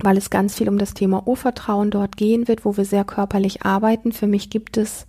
weil 0.00 0.16
es 0.16 0.30
ganz 0.30 0.54
viel 0.54 0.68
um 0.68 0.78
das 0.78 0.94
Thema 0.94 1.26
Urvertrauen 1.26 1.90
dort 1.90 2.16
gehen 2.16 2.48
wird, 2.48 2.64
wo 2.64 2.76
wir 2.76 2.84
sehr 2.84 3.04
körperlich 3.04 3.62
arbeiten. 3.62 4.12
Für 4.12 4.26
mich 4.26 4.50
gibt 4.50 4.76
es 4.76 5.06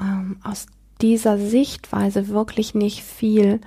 ähm, 0.00 0.38
aus 0.44 0.66
dieser 1.00 1.38
Sichtweise 1.38 2.28
wirklich 2.28 2.74
nicht 2.74 3.02
viel, 3.02 3.60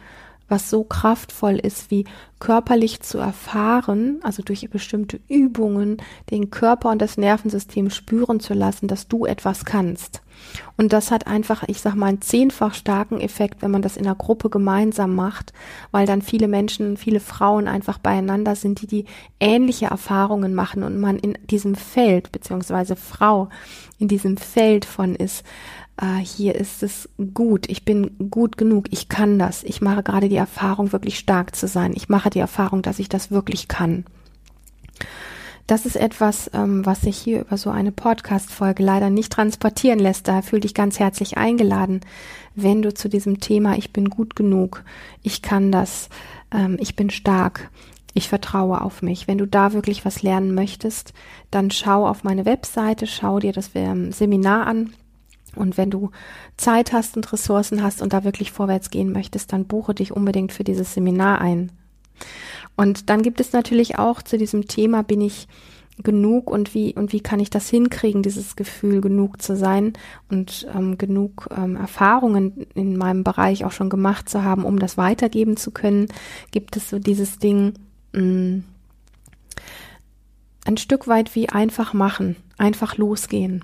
was 0.50 0.70
so 0.70 0.84
kraftvoll 0.84 1.56
ist, 1.56 1.92
wie 1.92 2.06
körperlich 2.40 3.02
zu 3.02 3.18
erfahren, 3.18 4.20
also 4.22 4.44
durch 4.44 4.70
bestimmte 4.70 5.20
Übungen, 5.28 5.98
den 6.30 6.52
Körper 6.52 6.90
und 6.90 7.02
das 7.02 7.18
Nervensystem 7.18 7.90
spüren 7.90 8.40
zu 8.40 8.54
lassen, 8.54 8.88
dass 8.88 9.08
du 9.08 9.26
etwas 9.26 9.66
kannst. 9.66 10.22
Und 10.78 10.94
das 10.94 11.10
hat 11.10 11.26
einfach, 11.26 11.64
ich 11.68 11.82
sag 11.82 11.96
mal, 11.96 12.08
einen 12.08 12.22
zehnfach 12.22 12.76
starken 12.76 13.20
Effekt, 13.20 13.64
wenn 13.64 13.72
man 13.72 13.82
das 13.82 13.98
in 13.98 14.06
einer 14.06 14.16
Gruppe 14.16 14.50
gemeinsam 14.52 15.16
macht, 15.16 15.52
weil 15.92 16.06
dann 16.06 16.22
viele 16.22 16.48
Menschen, 16.48 16.96
viele 16.98 17.20
Frauen 17.20 17.68
einfach 17.68 17.98
beieinander 17.98 18.56
sind, 18.56 18.82
die 18.82 18.88
die 18.88 19.06
ähnliche 19.40 19.88
Erfahrungen 19.88 20.54
machen 20.54 20.84
und 20.84 21.00
man 21.00 21.18
in 21.18 21.38
diesem 21.50 21.74
Feld, 21.74 22.32
beziehungsweise 22.32 22.96
Frau 22.96 23.50
in 23.98 24.08
diesem 24.08 24.38
Feld 24.38 24.86
von 24.86 25.16
ist, 25.16 25.44
äh, 26.02 26.18
hier 26.18 26.56
ist 26.56 26.84
es 26.84 27.10
gut, 27.34 27.70
ich 27.70 27.84
bin 27.84 28.30
gut 28.30 28.58
genug, 28.58 28.88
ich 28.92 29.10
kann 29.10 29.40
das. 29.40 29.64
Ich 29.64 29.82
mache 29.82 30.04
gerade 30.04 30.30
die 30.30 30.36
Erfahrung, 30.36 30.92
wirklich 30.92 31.18
stark 31.18 31.56
zu 31.56 31.68
sein. 31.68 31.94
Ich 31.96 32.10
mache 32.10 32.30
die 32.30 32.40
Erfahrung, 32.40 32.82
dass 32.82 33.00
ich 33.00 33.10
das 33.10 33.32
wirklich 33.32 33.68
kann. 33.68 34.06
Das 35.66 35.86
ist 35.86 35.98
etwas, 35.98 36.50
ähm, 36.54 36.86
was 36.86 37.02
sich 37.02 37.18
hier 37.18 37.42
über 37.42 37.58
so 37.58 37.70
eine 37.70 37.92
Podcast-Folge 37.92 38.84
leider 38.84 39.10
nicht 39.10 39.34
transportieren 39.34 40.00
lässt. 40.00 40.28
Daher 40.28 40.44
fühl 40.44 40.62
dich 40.62 40.74
ganz 40.74 40.98
herzlich 40.98 41.38
eingeladen, 41.38 42.02
wenn 42.56 42.82
du 42.82 42.94
zu 42.94 43.10
diesem 43.10 43.42
Thema 43.42 43.78
Ich 43.78 43.92
bin 43.92 44.10
gut 44.10 44.36
genug, 44.36 44.84
ich 45.24 45.42
kann 45.42 45.72
das, 45.72 46.08
ähm, 46.52 46.78
ich 46.80 46.96
bin 46.96 47.10
stark, 47.10 47.70
ich 48.14 48.30
vertraue 48.30 48.82
auf 48.82 49.02
mich. 49.02 49.28
Wenn 49.28 49.38
du 49.38 49.46
da 49.46 49.74
wirklich 49.74 50.06
was 50.06 50.24
lernen 50.24 50.56
möchtest, 50.56 51.14
dann 51.52 51.70
schau 51.70 52.08
auf 52.08 52.24
meine 52.24 52.46
Webseite, 52.46 53.06
schau 53.06 53.40
dir 53.40 53.52
das 53.52 53.72
ähm, 53.76 54.14
Seminar 54.14 54.68
an 54.68 54.94
und 55.58 55.78
wenn 55.78 55.90
du 55.90 56.12
Zeit 56.56 56.94
hast 56.94 57.16
und 57.18 57.32
Ressourcen 57.32 57.84
hast 57.84 58.02
und 58.02 58.14
da 58.14 58.24
wirklich 58.24 58.52
vorwärts 58.52 58.90
gehen 58.90 59.12
möchtest, 59.12 59.54
dann 59.54 59.66
buche 59.66 59.94
dich 59.94 60.12
unbedingt 60.12 60.52
für 60.52 60.64
dieses 60.64 60.94
Seminar 60.94 61.42
ein. 61.42 61.72
Und 62.76 63.10
dann 63.10 63.22
gibt 63.22 63.40
es 63.40 63.54
natürlich 63.54 63.98
auch 63.98 64.22
zu 64.22 64.38
diesem 64.38 64.68
Thema, 64.68 65.04
bin 65.04 65.22
ich 65.22 65.48
genug 66.04 66.50
und 66.50 66.74
wie 66.74 66.94
und 66.94 67.12
wie 67.12 67.22
kann 67.22 67.40
ich 67.40 67.50
das 67.50 67.70
hinkriegen, 67.70 68.22
dieses 68.22 68.56
Gefühl 68.56 69.02
genug 69.02 69.42
zu 69.42 69.56
sein 69.56 69.94
und 70.30 70.68
ähm, 70.74 70.98
genug 70.98 71.50
ähm, 71.56 71.76
Erfahrungen 71.76 72.68
in 72.76 72.98
meinem 72.98 73.24
Bereich 73.24 73.66
auch 73.66 73.72
schon 73.72 73.90
gemacht 73.90 74.30
zu 74.30 74.44
haben, 74.44 74.64
um 74.64 74.78
das 74.78 74.98
weitergeben 74.98 75.58
zu 75.58 75.72
können, 75.72 76.08
gibt 76.52 76.78
es 76.78 76.90
so 76.90 77.00
dieses 77.00 77.40
Ding 77.40 77.74
mh, 78.14 78.22
mm, 78.22 78.64
ein 80.66 80.78
Stück 80.78 81.08
weit 81.08 81.34
wie 81.34 81.50
einfach 81.50 81.94
machen, 81.94 82.36
einfach 82.58 82.98
losgehen. 82.98 83.64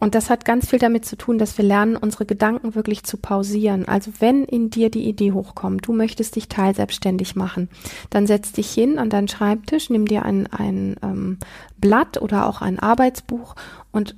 Und 0.00 0.14
das 0.14 0.30
hat 0.30 0.46
ganz 0.46 0.70
viel 0.70 0.78
damit 0.78 1.04
zu 1.04 1.16
tun, 1.16 1.38
dass 1.38 1.58
wir 1.58 1.64
lernen, 1.64 1.94
unsere 1.94 2.24
Gedanken 2.24 2.74
wirklich 2.74 3.04
zu 3.04 3.18
pausieren. 3.18 3.86
Also 3.86 4.10
wenn 4.18 4.44
in 4.46 4.70
dir 4.70 4.90
die 4.90 5.06
Idee 5.06 5.32
hochkommt, 5.32 5.86
du 5.86 5.92
möchtest 5.92 6.36
dich 6.36 6.48
teilselbstständig 6.48 7.36
machen, 7.36 7.68
dann 8.08 8.26
setz 8.26 8.50
dich 8.52 8.72
hin 8.72 8.98
an 8.98 9.10
deinen 9.10 9.28
Schreibtisch, 9.28 9.90
nimm 9.90 10.06
dir 10.06 10.24
ein, 10.24 10.46
ein 10.46 10.96
ähm, 11.02 11.38
Blatt 11.76 12.20
oder 12.20 12.46
auch 12.46 12.62
ein 12.62 12.78
Arbeitsbuch 12.78 13.54
und 13.92 14.16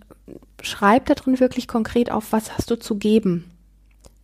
schreib 0.62 1.06
da 1.06 1.14
drin 1.14 1.40
wirklich 1.40 1.66
konkret 1.66 2.12
auf, 2.12 2.30
was 2.30 2.56
hast 2.56 2.70
du 2.70 2.78
zu 2.78 2.94
geben. 2.94 3.50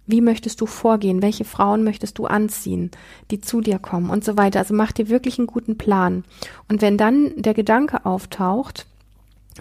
Wie 0.07 0.21
möchtest 0.21 0.61
du 0.61 0.67
vorgehen? 0.67 1.23
Welche 1.23 1.45
Frauen 1.45 1.83
möchtest 1.83 2.19
du 2.19 2.27
anziehen, 2.27 2.93
die 3.33 3.41
zu 3.41 3.61
dir 3.61 3.81
kommen 3.81 4.11
und 4.11 4.25
so 4.25 4.37
weiter? 4.37 4.61
Also 4.61 4.75
mach 4.75 4.93
dir 4.93 5.09
wirklich 5.09 5.39
einen 5.39 5.49
guten 5.49 5.77
Plan. 5.77 6.25
Und 6.69 6.83
wenn 6.83 6.97
dann 6.97 7.33
der 7.37 7.53
Gedanke 7.53 8.07
auftaucht, 8.07 8.87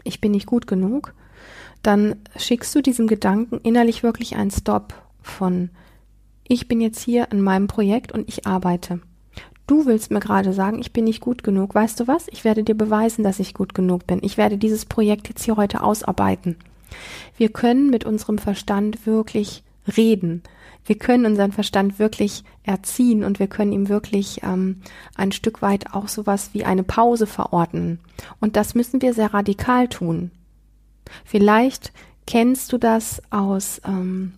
ich 0.04 0.22
bin 0.22 0.32
nicht 0.32 0.46
gut 0.46 0.68
genug, 0.68 1.14
dann 1.88 2.18
schickst 2.36 2.76
du 2.76 2.82
diesem 2.82 3.08
Gedanken 3.08 3.62
innerlich 3.64 4.04
wirklich 4.04 4.36
einen 4.36 4.52
Stop 4.52 4.94
von, 5.22 5.70
ich 6.46 6.68
bin 6.68 6.82
jetzt 6.82 7.02
hier 7.02 7.32
in 7.32 7.42
meinem 7.42 7.68
Projekt 7.68 8.12
und 8.12 8.28
ich 8.28 8.46
arbeite. 8.46 9.00
Du 9.68 9.86
willst 9.86 10.12
mir 10.12 10.20
gerade 10.20 10.52
sagen, 10.52 10.80
ich 10.80 10.92
bin 10.92 11.06
nicht 11.06 11.22
gut 11.22 11.44
genug. 11.44 11.76
Weißt 11.76 11.98
du 12.00 12.08
was? 12.08 12.28
Ich 12.30 12.44
werde 12.44 12.64
dir 12.64 12.76
beweisen, 12.76 13.24
dass 13.24 13.40
ich 13.40 13.54
gut 13.54 13.74
genug 13.74 14.06
bin. 14.06 14.20
Ich 14.22 14.38
werde 14.38 14.58
dieses 14.58 14.86
Projekt 14.86 15.30
jetzt 15.30 15.46
hier 15.46 15.56
heute 15.56 15.82
ausarbeiten. 15.82 16.58
Wir 17.38 17.50
können 17.50 17.90
mit 17.90 18.04
unserem 18.04 18.38
Verstand 18.38 19.06
wirklich 19.06 19.64
reden. 19.96 20.44
Wir 20.86 20.98
können 20.98 21.26
unseren 21.26 21.54
Verstand 21.54 22.00
wirklich 22.00 22.44
erziehen 22.64 23.24
und 23.24 23.40
wir 23.40 23.48
können 23.48 23.72
ihm 23.72 23.88
wirklich 23.88 24.42
ähm, 24.44 24.82
ein 25.16 25.32
Stück 25.32 25.62
weit 25.62 25.94
auch 25.94 26.10
sowas 26.10 26.50
wie 26.52 26.66
eine 26.66 26.84
Pause 26.84 27.28
verordnen. 27.28 28.00
Und 28.42 28.58
das 28.58 28.76
müssen 28.76 29.02
wir 29.02 29.14
sehr 29.14 29.34
radikal 29.34 29.88
tun. 29.88 30.32
Vielleicht 31.26 31.92
kennst 32.26 32.74
du 32.74 32.78
das 32.78 33.22
aus 33.30 33.82
ähm, 33.86 34.34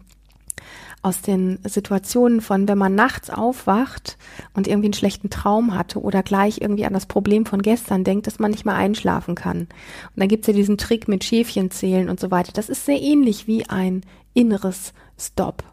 aus 1.01 1.21
den 1.21 1.60
Situationen 1.63 2.41
von, 2.41 2.67
wenn 2.67 2.77
man 2.77 2.93
nachts 2.93 3.29
aufwacht 3.29 4.17
und 4.53 4.67
irgendwie 4.67 4.88
einen 4.88 4.93
schlechten 4.93 5.29
Traum 5.29 5.75
hatte 5.75 6.01
oder 6.01 6.23
gleich 6.23 6.60
irgendwie 6.60 6.86
an 6.86 6.93
das 6.93 7.05
Problem 7.05 7.45
von 7.45 7.62
gestern 7.62 8.03
denkt, 8.03 8.27
dass 8.27 8.39
man 8.39 8.51
nicht 8.51 8.65
mehr 8.65 8.75
einschlafen 8.75 9.36
kann. 9.36 9.60
Und 9.60 9.69
dann 10.17 10.27
gibt's 10.27 10.47
ja 10.47 10.53
diesen 10.53 10.77
Trick 10.77 11.08
mit 11.08 11.23
Schäfchen 11.23 11.71
zählen 11.71 12.10
und 12.10 12.19
so 12.19 12.32
weiter. 12.32 12.51
Das 12.51 12.69
ist 12.69 12.86
sehr 12.86 13.01
ähnlich 13.01 13.47
wie 13.47 13.69
ein 13.69 14.01
inneres 14.34 14.93
Stop. 15.17 15.63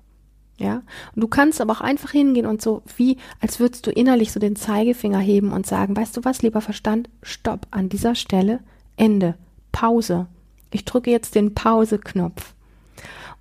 Ja, 0.58 0.76
und 1.14 1.20
du 1.20 1.28
kannst 1.28 1.60
aber 1.60 1.74
auch 1.74 1.80
einfach 1.82 2.12
hingehen 2.12 2.46
und 2.46 2.62
so 2.62 2.82
wie, 2.96 3.18
als 3.42 3.60
würdest 3.60 3.86
du 3.86 3.90
innerlich 3.90 4.32
so 4.32 4.40
den 4.40 4.56
Zeigefinger 4.56 5.18
heben 5.18 5.52
und 5.52 5.66
sagen, 5.66 5.94
weißt 5.94 6.16
du 6.16 6.24
was, 6.24 6.40
lieber 6.40 6.62
Verstand, 6.62 7.10
stopp 7.22 7.66
an 7.72 7.90
dieser 7.90 8.14
Stelle, 8.14 8.60
Ende, 8.96 9.34
Pause. 9.70 10.28
Ich 10.70 10.84
drücke 10.84 11.10
jetzt 11.10 11.34
den 11.34 11.54
Pause-Knopf. 11.54 12.54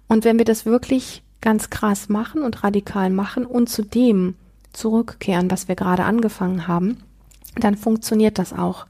Und 0.08 0.24
wenn 0.24 0.38
wir 0.38 0.46
das 0.46 0.66
wirklich 0.66 1.24
ganz 1.42 1.70
krass 1.70 2.10
machen 2.10 2.42
und 2.42 2.64
radikal 2.64 3.10
machen 3.10 3.46
und 3.46 3.70
zu 3.70 3.84
dem 3.84 4.36
zurückkehren, 4.74 5.50
was 5.52 5.68
wir 5.68 5.76
gerade 5.76 6.04
angefangen 6.04 6.68
haben, 6.68 6.98
dann 7.56 7.78
funktioniert 7.78 8.38
das 8.40 8.54
auch. 8.54 8.88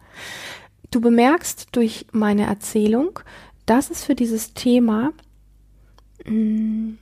Du 0.92 1.02
bemerkst 1.02 1.70
durch 1.74 2.06
meine 2.12 2.46
Erzählung, 2.46 3.20
dass 3.66 3.90
es 3.90 4.04
für 4.04 4.16
dieses 4.16 4.54
Thema 4.54 5.12
mm, 6.26 6.94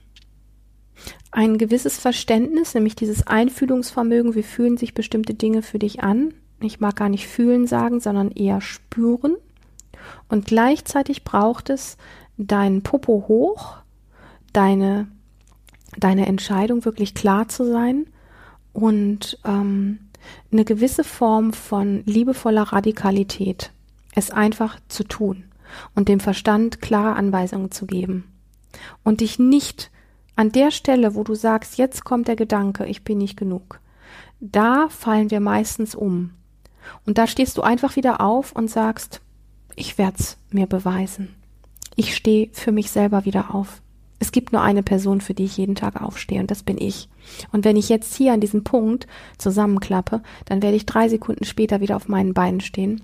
ein 1.30 1.58
gewisses 1.58 1.98
Verständnis, 1.98 2.74
nämlich 2.74 2.96
dieses 2.96 3.26
Einfühlungsvermögen, 3.26 4.34
wie 4.34 4.42
fühlen 4.42 4.76
sich 4.76 4.94
bestimmte 4.94 5.34
Dinge 5.34 5.62
für 5.62 5.78
dich 5.78 6.02
an. 6.02 6.34
Ich 6.60 6.80
mag 6.80 6.96
gar 6.96 7.08
nicht 7.08 7.26
fühlen 7.26 7.66
sagen, 7.66 8.00
sondern 8.00 8.30
eher 8.30 8.60
spüren. 8.60 9.36
Und 10.28 10.46
gleichzeitig 10.46 11.24
braucht 11.24 11.70
es 11.70 11.96
deinen 12.36 12.82
Popo 12.82 13.24
hoch, 13.28 13.76
deine 14.52 15.06
deine 15.96 16.26
Entscheidung 16.26 16.84
wirklich 16.84 17.14
klar 17.14 17.48
zu 17.48 17.64
sein 17.70 18.06
und 18.72 19.38
ähm, 19.44 19.98
eine 20.50 20.64
gewisse 20.64 21.04
Form 21.04 21.52
von 21.52 22.02
liebevoller 22.06 22.62
Radikalität, 22.62 23.72
es 24.14 24.30
einfach 24.30 24.78
zu 24.88 25.04
tun 25.04 25.44
und 25.94 26.08
dem 26.08 26.20
Verstand 26.20 26.80
klare 26.80 27.16
Anweisungen 27.16 27.70
zu 27.70 27.86
geben 27.86 28.32
und 29.02 29.20
dich 29.20 29.38
nicht 29.38 29.90
an 30.36 30.50
der 30.50 30.70
Stelle, 30.70 31.14
wo 31.14 31.22
du 31.22 31.34
sagst, 31.34 31.78
jetzt 31.78 32.04
kommt 32.04 32.28
der 32.28 32.36
Gedanke, 32.36 32.86
ich 32.86 33.04
bin 33.04 33.18
nicht 33.18 33.36
genug, 33.36 33.80
da 34.40 34.88
fallen 34.88 35.30
wir 35.30 35.40
meistens 35.40 35.94
um. 35.94 36.30
Und 37.06 37.16
da 37.16 37.26
stehst 37.26 37.56
du 37.56 37.62
einfach 37.62 37.96
wieder 37.96 38.20
auf 38.20 38.52
und 38.52 38.68
sagst, 38.68 39.22
ich 39.76 39.98
werde 39.98 40.16
es 40.18 40.36
mir 40.50 40.66
beweisen. 40.66 41.34
Ich 41.96 42.14
stehe 42.14 42.48
für 42.52 42.72
mich 42.72 42.90
selber 42.90 43.24
wieder 43.24 43.54
auf. 43.54 43.80
Es 44.18 44.32
gibt 44.32 44.52
nur 44.52 44.62
eine 44.62 44.82
Person, 44.82 45.20
für 45.20 45.34
die 45.34 45.44
ich 45.44 45.56
jeden 45.56 45.74
Tag 45.74 46.00
aufstehe, 46.00 46.40
und 46.40 46.50
das 46.50 46.62
bin 46.62 46.78
ich. 46.78 47.08
Und 47.52 47.64
wenn 47.64 47.76
ich 47.76 47.88
jetzt 47.88 48.14
hier 48.14 48.32
an 48.32 48.40
diesem 48.40 48.64
Punkt 48.64 49.06
zusammenklappe, 49.38 50.22
dann 50.46 50.62
werde 50.62 50.76
ich 50.76 50.86
drei 50.86 51.08
Sekunden 51.08 51.44
später 51.44 51.80
wieder 51.80 51.96
auf 51.96 52.08
meinen 52.08 52.32
Beinen 52.34 52.60
stehen 52.60 53.02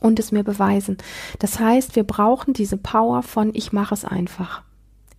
und 0.00 0.18
es 0.18 0.32
mir 0.32 0.44
beweisen. 0.44 0.96
Das 1.38 1.60
heißt, 1.60 1.96
wir 1.96 2.04
brauchen 2.04 2.54
diese 2.54 2.76
Power 2.76 3.22
von 3.22 3.50
ich 3.54 3.72
mache 3.72 3.94
es 3.94 4.04
einfach. 4.04 4.62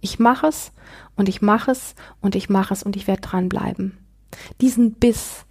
Ich 0.02 0.20
mache 0.20 0.48
es 0.48 0.72
und 1.16 1.30
ich 1.30 1.42
mache 1.42 1.72
es 1.72 1.96
und 2.22 2.36
ich 2.36 2.50
mache 2.50 2.74
es 2.74 2.84
und 2.84 2.96
ich 2.96 3.08
werde 3.08 3.22
dranbleiben. 3.22 3.98
Diesen 4.62 4.94
Biss, 4.94 5.46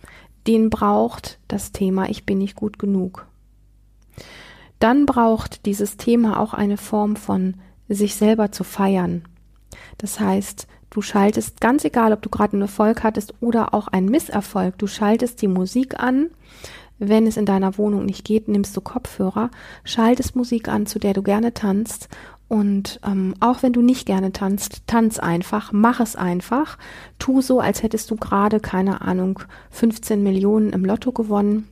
den 0.46 0.70
braucht 0.70 1.38
das 1.48 1.72
Thema 1.72 2.08
ich 2.08 2.24
bin 2.24 2.38
nicht 2.38 2.56
gut 2.56 2.78
genug. 2.78 3.26
Dann 4.78 5.06
braucht 5.06 5.66
dieses 5.66 5.96
Thema 5.96 6.40
auch 6.40 6.54
eine 6.54 6.76
Form 6.76 7.16
von 7.16 7.54
sich 7.88 8.14
selber 8.14 8.52
zu 8.52 8.64
feiern. 8.64 9.24
Das 9.98 10.20
heißt, 10.20 10.66
du 10.90 11.02
schaltest, 11.02 11.60
ganz 11.60 11.84
egal, 11.84 12.12
ob 12.12 12.22
du 12.22 12.28
gerade 12.28 12.52
einen 12.52 12.62
Erfolg 12.62 13.02
hattest 13.02 13.34
oder 13.40 13.74
auch 13.74 13.88
einen 13.88 14.08
Misserfolg, 14.08 14.78
du 14.78 14.86
schaltest 14.86 15.42
die 15.42 15.48
Musik 15.48 16.00
an. 16.00 16.30
Wenn 17.00 17.26
es 17.26 17.36
in 17.36 17.46
deiner 17.46 17.78
Wohnung 17.78 18.06
nicht 18.06 18.24
geht, 18.24 18.48
nimmst 18.48 18.76
du 18.76 18.80
Kopfhörer, 18.80 19.50
schaltest 19.84 20.34
Musik 20.34 20.68
an, 20.68 20.86
zu 20.86 20.98
der 20.98 21.14
du 21.14 21.22
gerne 21.22 21.54
tanzt 21.54 22.08
und 22.48 22.98
ähm, 23.04 23.34
auch 23.40 23.62
wenn 23.62 23.74
du 23.74 23.82
nicht 23.82 24.06
gerne 24.06 24.32
tanzt, 24.32 24.82
tanz 24.86 25.18
einfach, 25.18 25.70
mach 25.72 26.00
es 26.00 26.16
einfach, 26.16 26.78
tu 27.18 27.42
so, 27.42 27.60
als 27.60 27.82
hättest 27.82 28.10
du 28.10 28.16
gerade, 28.16 28.58
keine 28.58 29.02
Ahnung, 29.02 29.40
15 29.70 30.22
Millionen 30.22 30.70
im 30.70 30.84
Lotto 30.84 31.12
gewonnen 31.12 31.68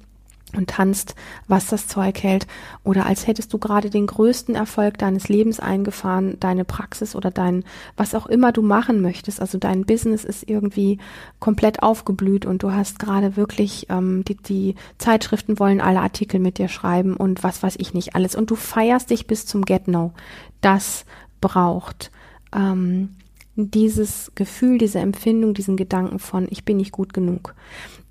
und 0.54 0.70
tanzt, 0.70 1.14
was 1.48 1.66
das 1.66 1.88
Zeug 1.88 2.22
hält, 2.22 2.46
oder 2.84 3.06
als 3.06 3.26
hättest 3.26 3.52
du 3.52 3.58
gerade 3.58 3.90
den 3.90 4.06
größten 4.06 4.54
Erfolg 4.54 4.96
deines 4.98 5.28
Lebens 5.28 5.58
eingefahren, 5.60 6.38
deine 6.38 6.64
Praxis 6.64 7.16
oder 7.16 7.30
dein, 7.30 7.64
was 7.96 8.14
auch 8.14 8.26
immer 8.26 8.52
du 8.52 8.62
machen 8.62 9.00
möchtest. 9.00 9.40
Also 9.40 9.58
dein 9.58 9.84
Business 9.84 10.24
ist 10.24 10.48
irgendwie 10.48 10.98
komplett 11.40 11.82
aufgeblüht 11.82 12.46
und 12.46 12.62
du 12.62 12.72
hast 12.72 12.98
gerade 12.98 13.36
wirklich, 13.36 13.86
ähm, 13.90 14.24
die, 14.24 14.36
die 14.36 14.74
Zeitschriften 14.98 15.58
wollen 15.58 15.80
alle 15.80 16.00
Artikel 16.00 16.38
mit 16.38 16.58
dir 16.58 16.68
schreiben 16.68 17.16
und 17.16 17.42
was 17.42 17.62
weiß 17.62 17.76
ich 17.78 17.92
nicht 17.92 18.14
alles. 18.14 18.34
Und 18.34 18.50
du 18.50 18.56
feierst 18.56 19.10
dich 19.10 19.26
bis 19.26 19.46
zum 19.46 19.64
Get-No. 19.64 20.12
Das 20.60 21.04
braucht 21.40 22.10
ähm, 22.54 23.16
dieses 23.56 24.32
Gefühl, 24.34 24.78
diese 24.78 24.98
Empfindung, 25.00 25.54
diesen 25.54 25.76
Gedanken 25.76 26.18
von, 26.18 26.46
ich 26.50 26.64
bin 26.64 26.76
nicht 26.76 26.92
gut 26.92 27.14
genug. 27.14 27.54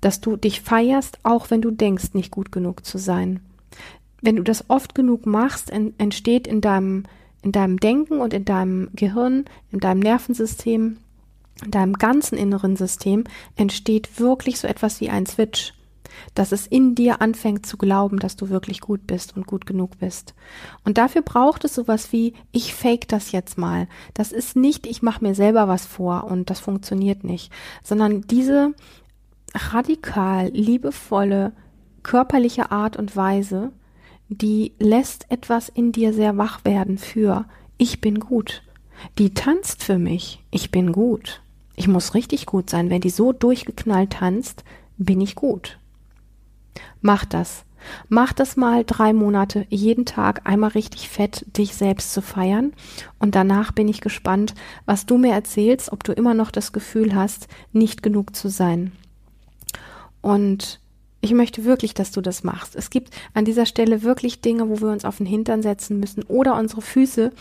Dass 0.06 0.20
du 0.20 0.36
dich 0.36 0.60
feierst, 0.60 1.18
auch 1.24 1.50
wenn 1.50 1.62
du 1.62 1.72
denkst, 1.72 2.14
nicht 2.14 2.30
gut 2.30 2.52
genug 2.52 2.86
zu 2.86 2.96
sein. 2.96 3.40
Wenn 4.22 4.36
du 4.36 4.44
das 4.44 4.70
oft 4.70 4.94
genug 4.94 5.26
machst, 5.26 5.72
entsteht 5.98 6.46
in 6.46 6.60
deinem, 6.60 7.06
in 7.42 7.50
deinem 7.50 7.80
Denken 7.80 8.20
und 8.20 8.32
in 8.32 8.44
deinem 8.44 8.88
Gehirn, 8.94 9.46
in 9.72 9.80
deinem 9.80 9.98
Nervensystem, 9.98 10.98
in 11.64 11.70
deinem 11.72 11.94
ganzen 11.94 12.38
inneren 12.38 12.76
System 12.76 13.24
entsteht 13.56 14.20
wirklich 14.20 14.60
so 14.60 14.68
etwas 14.68 15.00
wie 15.00 15.10
ein 15.10 15.26
Switch 15.26 15.74
dass 16.34 16.52
es 16.52 16.66
in 16.66 16.94
dir 16.94 17.20
anfängt 17.20 17.66
zu 17.66 17.76
glauben, 17.76 18.18
dass 18.18 18.36
du 18.36 18.48
wirklich 18.48 18.80
gut 18.80 19.06
bist 19.06 19.36
und 19.36 19.46
gut 19.46 19.66
genug 19.66 19.98
bist. 19.98 20.34
Und 20.84 20.98
dafür 20.98 21.22
braucht 21.22 21.64
es 21.64 21.74
sowas 21.74 22.12
wie, 22.12 22.34
ich 22.52 22.74
fake 22.74 23.08
das 23.08 23.32
jetzt 23.32 23.58
mal. 23.58 23.88
Das 24.14 24.32
ist 24.32 24.56
nicht, 24.56 24.86
ich 24.86 25.02
mache 25.02 25.22
mir 25.22 25.34
selber 25.34 25.68
was 25.68 25.84
vor 25.84 26.24
und 26.24 26.48
das 26.50 26.60
funktioniert 26.60 27.24
nicht, 27.24 27.52
sondern 27.82 28.22
diese 28.22 28.74
radikal 29.56 30.48
liebevolle 30.48 31.52
körperliche 32.02 32.70
Art 32.70 32.96
und 32.96 33.16
Weise, 33.16 33.72
die 34.28 34.72
lässt 34.78 35.30
etwas 35.30 35.68
in 35.68 35.92
dir 35.92 36.12
sehr 36.12 36.36
wach 36.36 36.64
werden 36.64 36.98
für 36.98 37.46
ich 37.78 38.00
bin 38.00 38.20
gut. 38.20 38.62
Die 39.18 39.34
tanzt 39.34 39.84
für 39.84 39.98
mich. 39.98 40.42
Ich 40.50 40.70
bin 40.70 40.92
gut. 40.92 41.42
Ich 41.74 41.88
muss 41.88 42.14
richtig 42.14 42.46
gut 42.46 42.70
sein. 42.70 42.88
Wenn 42.88 43.02
die 43.02 43.10
so 43.10 43.32
durchgeknallt 43.32 44.14
tanzt, 44.14 44.64
bin 44.96 45.20
ich 45.20 45.34
gut. 45.34 45.78
Mach 47.02 47.26
das. 47.26 47.64
Mach 48.08 48.32
das 48.32 48.56
mal 48.56 48.82
drei 48.84 49.12
Monate, 49.12 49.66
jeden 49.68 50.06
Tag 50.06 50.40
einmal 50.44 50.70
richtig 50.70 51.08
fett, 51.08 51.44
dich 51.56 51.74
selbst 51.74 52.14
zu 52.14 52.22
feiern. 52.22 52.72
Und 53.18 53.34
danach 53.34 53.72
bin 53.72 53.88
ich 53.88 54.00
gespannt, 54.00 54.54
was 54.86 55.04
du 55.04 55.18
mir 55.18 55.32
erzählst, 55.32 55.92
ob 55.92 56.02
du 56.02 56.12
immer 56.12 56.32
noch 56.32 56.50
das 56.50 56.72
Gefühl 56.72 57.14
hast, 57.14 57.46
nicht 57.72 58.02
genug 58.02 58.34
zu 58.34 58.48
sein. 58.48 58.92
Und 60.26 60.80
Ich 61.22 61.32
möchte 61.32 61.64
wirklich, 61.64 61.94
dass 61.94 62.12
du 62.12 62.20
das 62.20 62.44
machst. 62.44 62.76
Es 62.76 62.90
gibt 62.90 63.10
an 63.34 63.44
dieser 63.44 63.66
Stelle 63.66 64.02
wirklich 64.02 64.42
Dinge, 64.42 64.68
wo 64.68 64.80
wir 64.80 64.92
uns 64.92 65.04
auf 65.04 65.16
den 65.16 65.26
Hintern 65.26 65.62
setzen 65.62 65.98
müssen 65.98 66.22
oder 66.24 66.56
unsere 66.56 66.82
Füße 66.82 67.32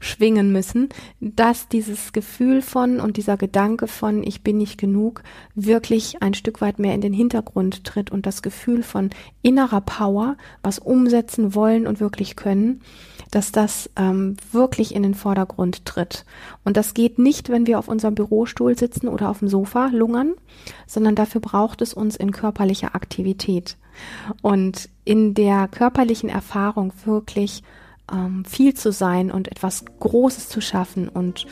schwingen 0.00 0.52
müssen, 0.52 0.88
dass 1.20 1.68
dieses 1.68 2.12
Gefühl 2.12 2.62
von 2.62 3.00
und 3.00 3.16
dieser 3.16 3.36
Gedanke 3.36 3.86
von 3.86 4.22
ich 4.22 4.42
bin 4.42 4.56
nicht 4.56 4.78
genug 4.78 5.22
wirklich 5.54 6.22
ein 6.22 6.34
Stück 6.34 6.60
weit 6.60 6.78
mehr 6.78 6.94
in 6.94 7.00
den 7.00 7.12
Hintergrund 7.12 7.84
tritt 7.84 8.10
und 8.10 8.24
das 8.24 8.40
Gefühl 8.40 8.82
von 8.82 9.10
innerer 9.42 9.80
Power, 9.80 10.36
was 10.62 10.78
umsetzen 10.78 11.54
wollen 11.54 11.86
und 11.86 12.00
wirklich 12.00 12.36
können, 12.36 12.80
dass 13.30 13.50
das 13.50 13.90
ähm, 13.96 14.36
wirklich 14.52 14.94
in 14.94 15.02
den 15.02 15.14
Vordergrund 15.14 15.84
tritt. 15.84 16.24
Und 16.64 16.76
das 16.76 16.94
geht 16.94 17.18
nicht, 17.18 17.48
wenn 17.48 17.66
wir 17.66 17.80
auf 17.80 17.88
unserem 17.88 18.14
Bürostuhl 18.14 18.78
sitzen 18.78 19.08
oder 19.08 19.28
auf 19.28 19.40
dem 19.40 19.48
Sofa 19.48 19.88
lungern, 19.88 20.34
sondern 20.86 21.16
dafür 21.16 21.40
braucht 21.40 21.82
es 21.82 21.92
uns 21.94 22.14
in 22.16 22.30
körperlicher 22.30 22.94
Aktivität. 22.94 23.23
Und 24.42 24.88
in 25.04 25.34
der 25.34 25.68
körperlichen 25.68 26.28
Erfahrung 26.28 26.92
wirklich 27.04 27.62
ähm, 28.12 28.44
viel 28.44 28.74
zu 28.74 28.92
sein 28.92 29.30
und 29.30 29.48
etwas 29.48 29.84
Großes 30.00 30.48
zu 30.48 30.60
schaffen 30.60 31.08
und 31.08 31.46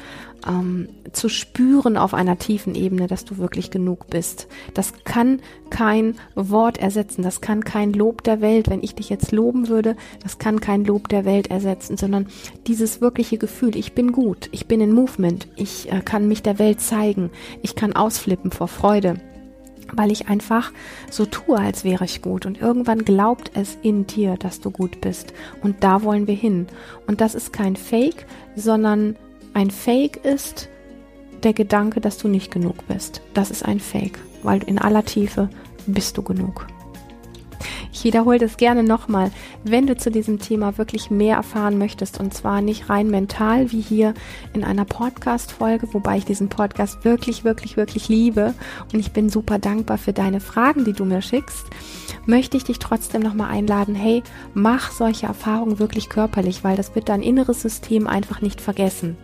ähm, 0.46 0.88
zu 1.12 1.28
spüren 1.28 1.96
auf 1.96 2.14
einer 2.14 2.38
tiefen 2.38 2.74
Ebene, 2.74 3.06
dass 3.06 3.24
du 3.24 3.38
wirklich 3.38 3.70
genug 3.70 4.08
bist. 4.08 4.48
Das 4.74 4.92
kann 5.04 5.40
kein 5.70 6.16
Wort 6.34 6.78
ersetzen, 6.78 7.22
das 7.22 7.40
kann 7.40 7.64
kein 7.64 7.92
Lob 7.92 8.22
der 8.24 8.40
Welt, 8.40 8.68
wenn 8.68 8.82
ich 8.82 8.94
dich 8.94 9.08
jetzt 9.08 9.32
loben 9.32 9.68
würde, 9.68 9.96
das 10.22 10.38
kann 10.38 10.60
kein 10.60 10.84
Lob 10.84 11.08
der 11.08 11.24
Welt 11.24 11.48
ersetzen, 11.48 11.96
sondern 11.96 12.26
dieses 12.66 13.00
wirkliche 13.00 13.38
Gefühl, 13.38 13.76
ich 13.76 13.94
bin 13.94 14.12
gut, 14.12 14.48
ich 14.52 14.66
bin 14.66 14.80
in 14.80 14.92
Movement, 14.92 15.48
ich 15.56 15.90
äh, 15.90 16.00
kann 16.00 16.28
mich 16.28 16.42
der 16.42 16.58
Welt 16.58 16.80
zeigen, 16.80 17.30
ich 17.62 17.74
kann 17.74 17.94
ausflippen 17.94 18.50
vor 18.50 18.68
Freude 18.68 19.20
weil 19.92 20.10
ich 20.10 20.28
einfach 20.28 20.72
so 21.10 21.26
tue, 21.26 21.58
als 21.58 21.84
wäre 21.84 22.04
ich 22.04 22.22
gut. 22.22 22.46
Und 22.46 22.60
irgendwann 22.60 23.04
glaubt 23.04 23.50
es 23.54 23.76
in 23.82 24.06
dir, 24.06 24.36
dass 24.36 24.60
du 24.60 24.70
gut 24.70 25.00
bist. 25.00 25.32
Und 25.62 25.82
da 25.84 26.02
wollen 26.02 26.26
wir 26.26 26.34
hin. 26.34 26.66
Und 27.06 27.20
das 27.20 27.34
ist 27.34 27.52
kein 27.52 27.76
Fake, 27.76 28.26
sondern 28.56 29.16
ein 29.54 29.70
Fake 29.70 30.24
ist 30.24 30.68
der 31.42 31.52
Gedanke, 31.52 32.00
dass 32.00 32.18
du 32.18 32.28
nicht 32.28 32.50
genug 32.50 32.86
bist. 32.88 33.20
Das 33.34 33.50
ist 33.50 33.64
ein 33.64 33.80
Fake, 33.80 34.18
weil 34.42 34.62
in 34.62 34.78
aller 34.78 35.04
Tiefe 35.04 35.48
bist 35.86 36.16
du 36.16 36.22
genug. 36.22 36.66
Ich 37.92 38.04
wiederhole 38.04 38.38
das 38.38 38.56
gerne 38.56 38.82
nochmal, 38.82 39.30
wenn 39.64 39.86
du 39.86 39.96
zu 39.96 40.10
diesem 40.10 40.38
Thema 40.38 40.78
wirklich 40.78 41.10
mehr 41.10 41.36
erfahren 41.36 41.78
möchtest 41.78 42.20
und 42.20 42.34
zwar 42.34 42.60
nicht 42.60 42.88
rein 42.88 43.10
mental 43.10 43.72
wie 43.72 43.80
hier 43.80 44.14
in 44.52 44.64
einer 44.64 44.84
Podcast-Folge, 44.84 45.92
wobei 45.92 46.18
ich 46.18 46.24
diesen 46.24 46.48
Podcast 46.48 47.04
wirklich, 47.04 47.44
wirklich, 47.44 47.76
wirklich 47.76 48.08
liebe 48.08 48.54
und 48.92 49.00
ich 49.00 49.12
bin 49.12 49.28
super 49.28 49.58
dankbar 49.58 49.98
für 49.98 50.12
deine 50.12 50.40
Fragen, 50.40 50.84
die 50.84 50.92
du 50.92 51.04
mir 51.04 51.22
schickst, 51.22 51.66
möchte 52.26 52.56
ich 52.56 52.64
dich 52.64 52.78
trotzdem 52.78 53.22
nochmal 53.22 53.50
einladen, 53.50 53.94
hey, 53.94 54.22
mach 54.54 54.90
solche 54.90 55.26
Erfahrungen 55.26 55.78
wirklich 55.78 56.08
körperlich, 56.08 56.64
weil 56.64 56.76
das 56.76 56.94
wird 56.94 57.08
dein 57.08 57.22
inneres 57.22 57.62
System 57.62 58.06
einfach 58.06 58.40
nicht 58.40 58.60
vergessen. 58.60 59.16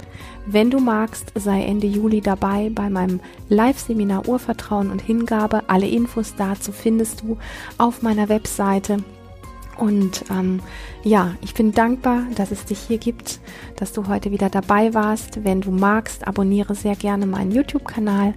Wenn 0.50 0.70
du 0.70 0.80
magst, 0.80 1.30
sei 1.34 1.62
Ende 1.62 1.86
Juli 1.86 2.22
dabei 2.22 2.70
bei 2.74 2.88
meinem 2.88 3.20
Live-Seminar 3.50 4.26
Urvertrauen 4.26 4.90
und 4.90 5.02
Hingabe. 5.02 5.64
Alle 5.66 5.86
Infos 5.86 6.36
dazu 6.38 6.72
findest 6.72 7.20
du 7.20 7.36
auf 7.76 8.00
meiner 8.00 8.30
Webseite. 8.30 8.96
Und 9.76 10.24
ähm, 10.30 10.60
ja, 11.04 11.34
ich 11.42 11.52
bin 11.52 11.72
dankbar, 11.72 12.22
dass 12.34 12.50
es 12.50 12.64
dich 12.64 12.78
hier 12.78 12.96
gibt, 12.96 13.40
dass 13.76 13.92
du 13.92 14.08
heute 14.08 14.30
wieder 14.30 14.48
dabei 14.48 14.94
warst. 14.94 15.44
Wenn 15.44 15.60
du 15.60 15.70
magst, 15.70 16.26
abonniere 16.26 16.74
sehr 16.74 16.96
gerne 16.96 17.26
meinen 17.26 17.52
YouTube-Kanal. 17.52 18.32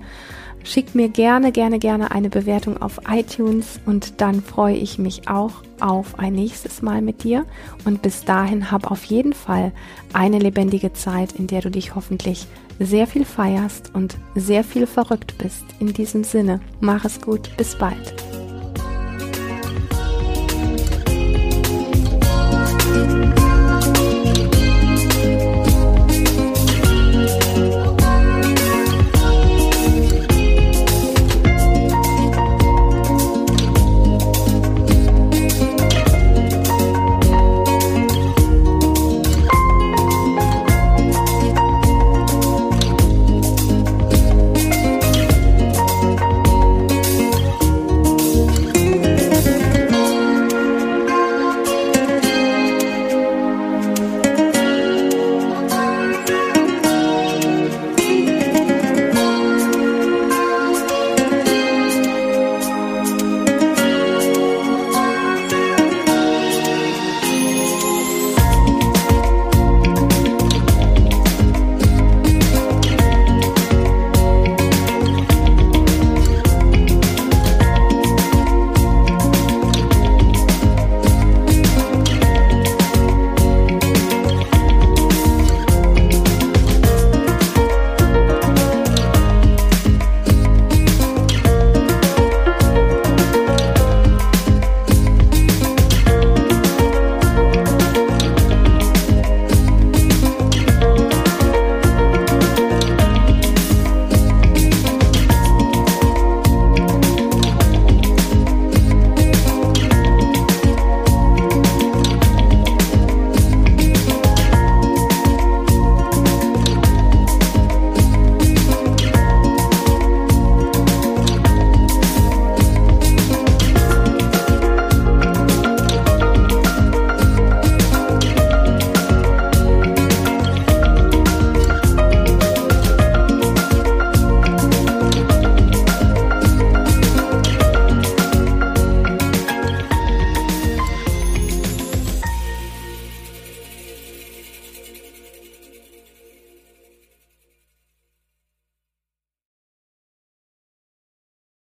Schick 0.63 0.95
mir 0.95 1.09
gerne, 1.09 1.51
gerne, 1.51 1.79
gerne 1.79 2.11
eine 2.11 2.29
Bewertung 2.29 2.81
auf 2.81 2.99
iTunes 3.09 3.79
und 3.85 4.21
dann 4.21 4.41
freue 4.41 4.75
ich 4.75 4.97
mich 4.97 5.27
auch 5.27 5.63
auf 5.79 6.19
ein 6.19 6.33
nächstes 6.33 6.81
Mal 6.81 7.01
mit 7.01 7.23
dir. 7.23 7.45
Und 7.85 8.01
bis 8.01 8.23
dahin 8.23 8.71
hab 8.71 8.89
auf 8.91 9.03
jeden 9.05 9.33
Fall 9.33 9.71
eine 10.13 10.39
lebendige 10.39 10.93
Zeit, 10.93 11.33
in 11.33 11.47
der 11.47 11.61
du 11.61 11.71
dich 11.71 11.95
hoffentlich 11.95 12.47
sehr 12.79 13.07
viel 13.07 13.25
feierst 13.25 13.93
und 13.93 14.17
sehr 14.35 14.63
viel 14.63 14.87
verrückt 14.87 15.37
bist. 15.37 15.63
In 15.79 15.93
diesem 15.93 16.23
Sinne, 16.23 16.59
mach 16.79 17.05
es 17.05 17.21
gut, 17.21 17.49
bis 17.57 17.77
bald. 17.77 18.30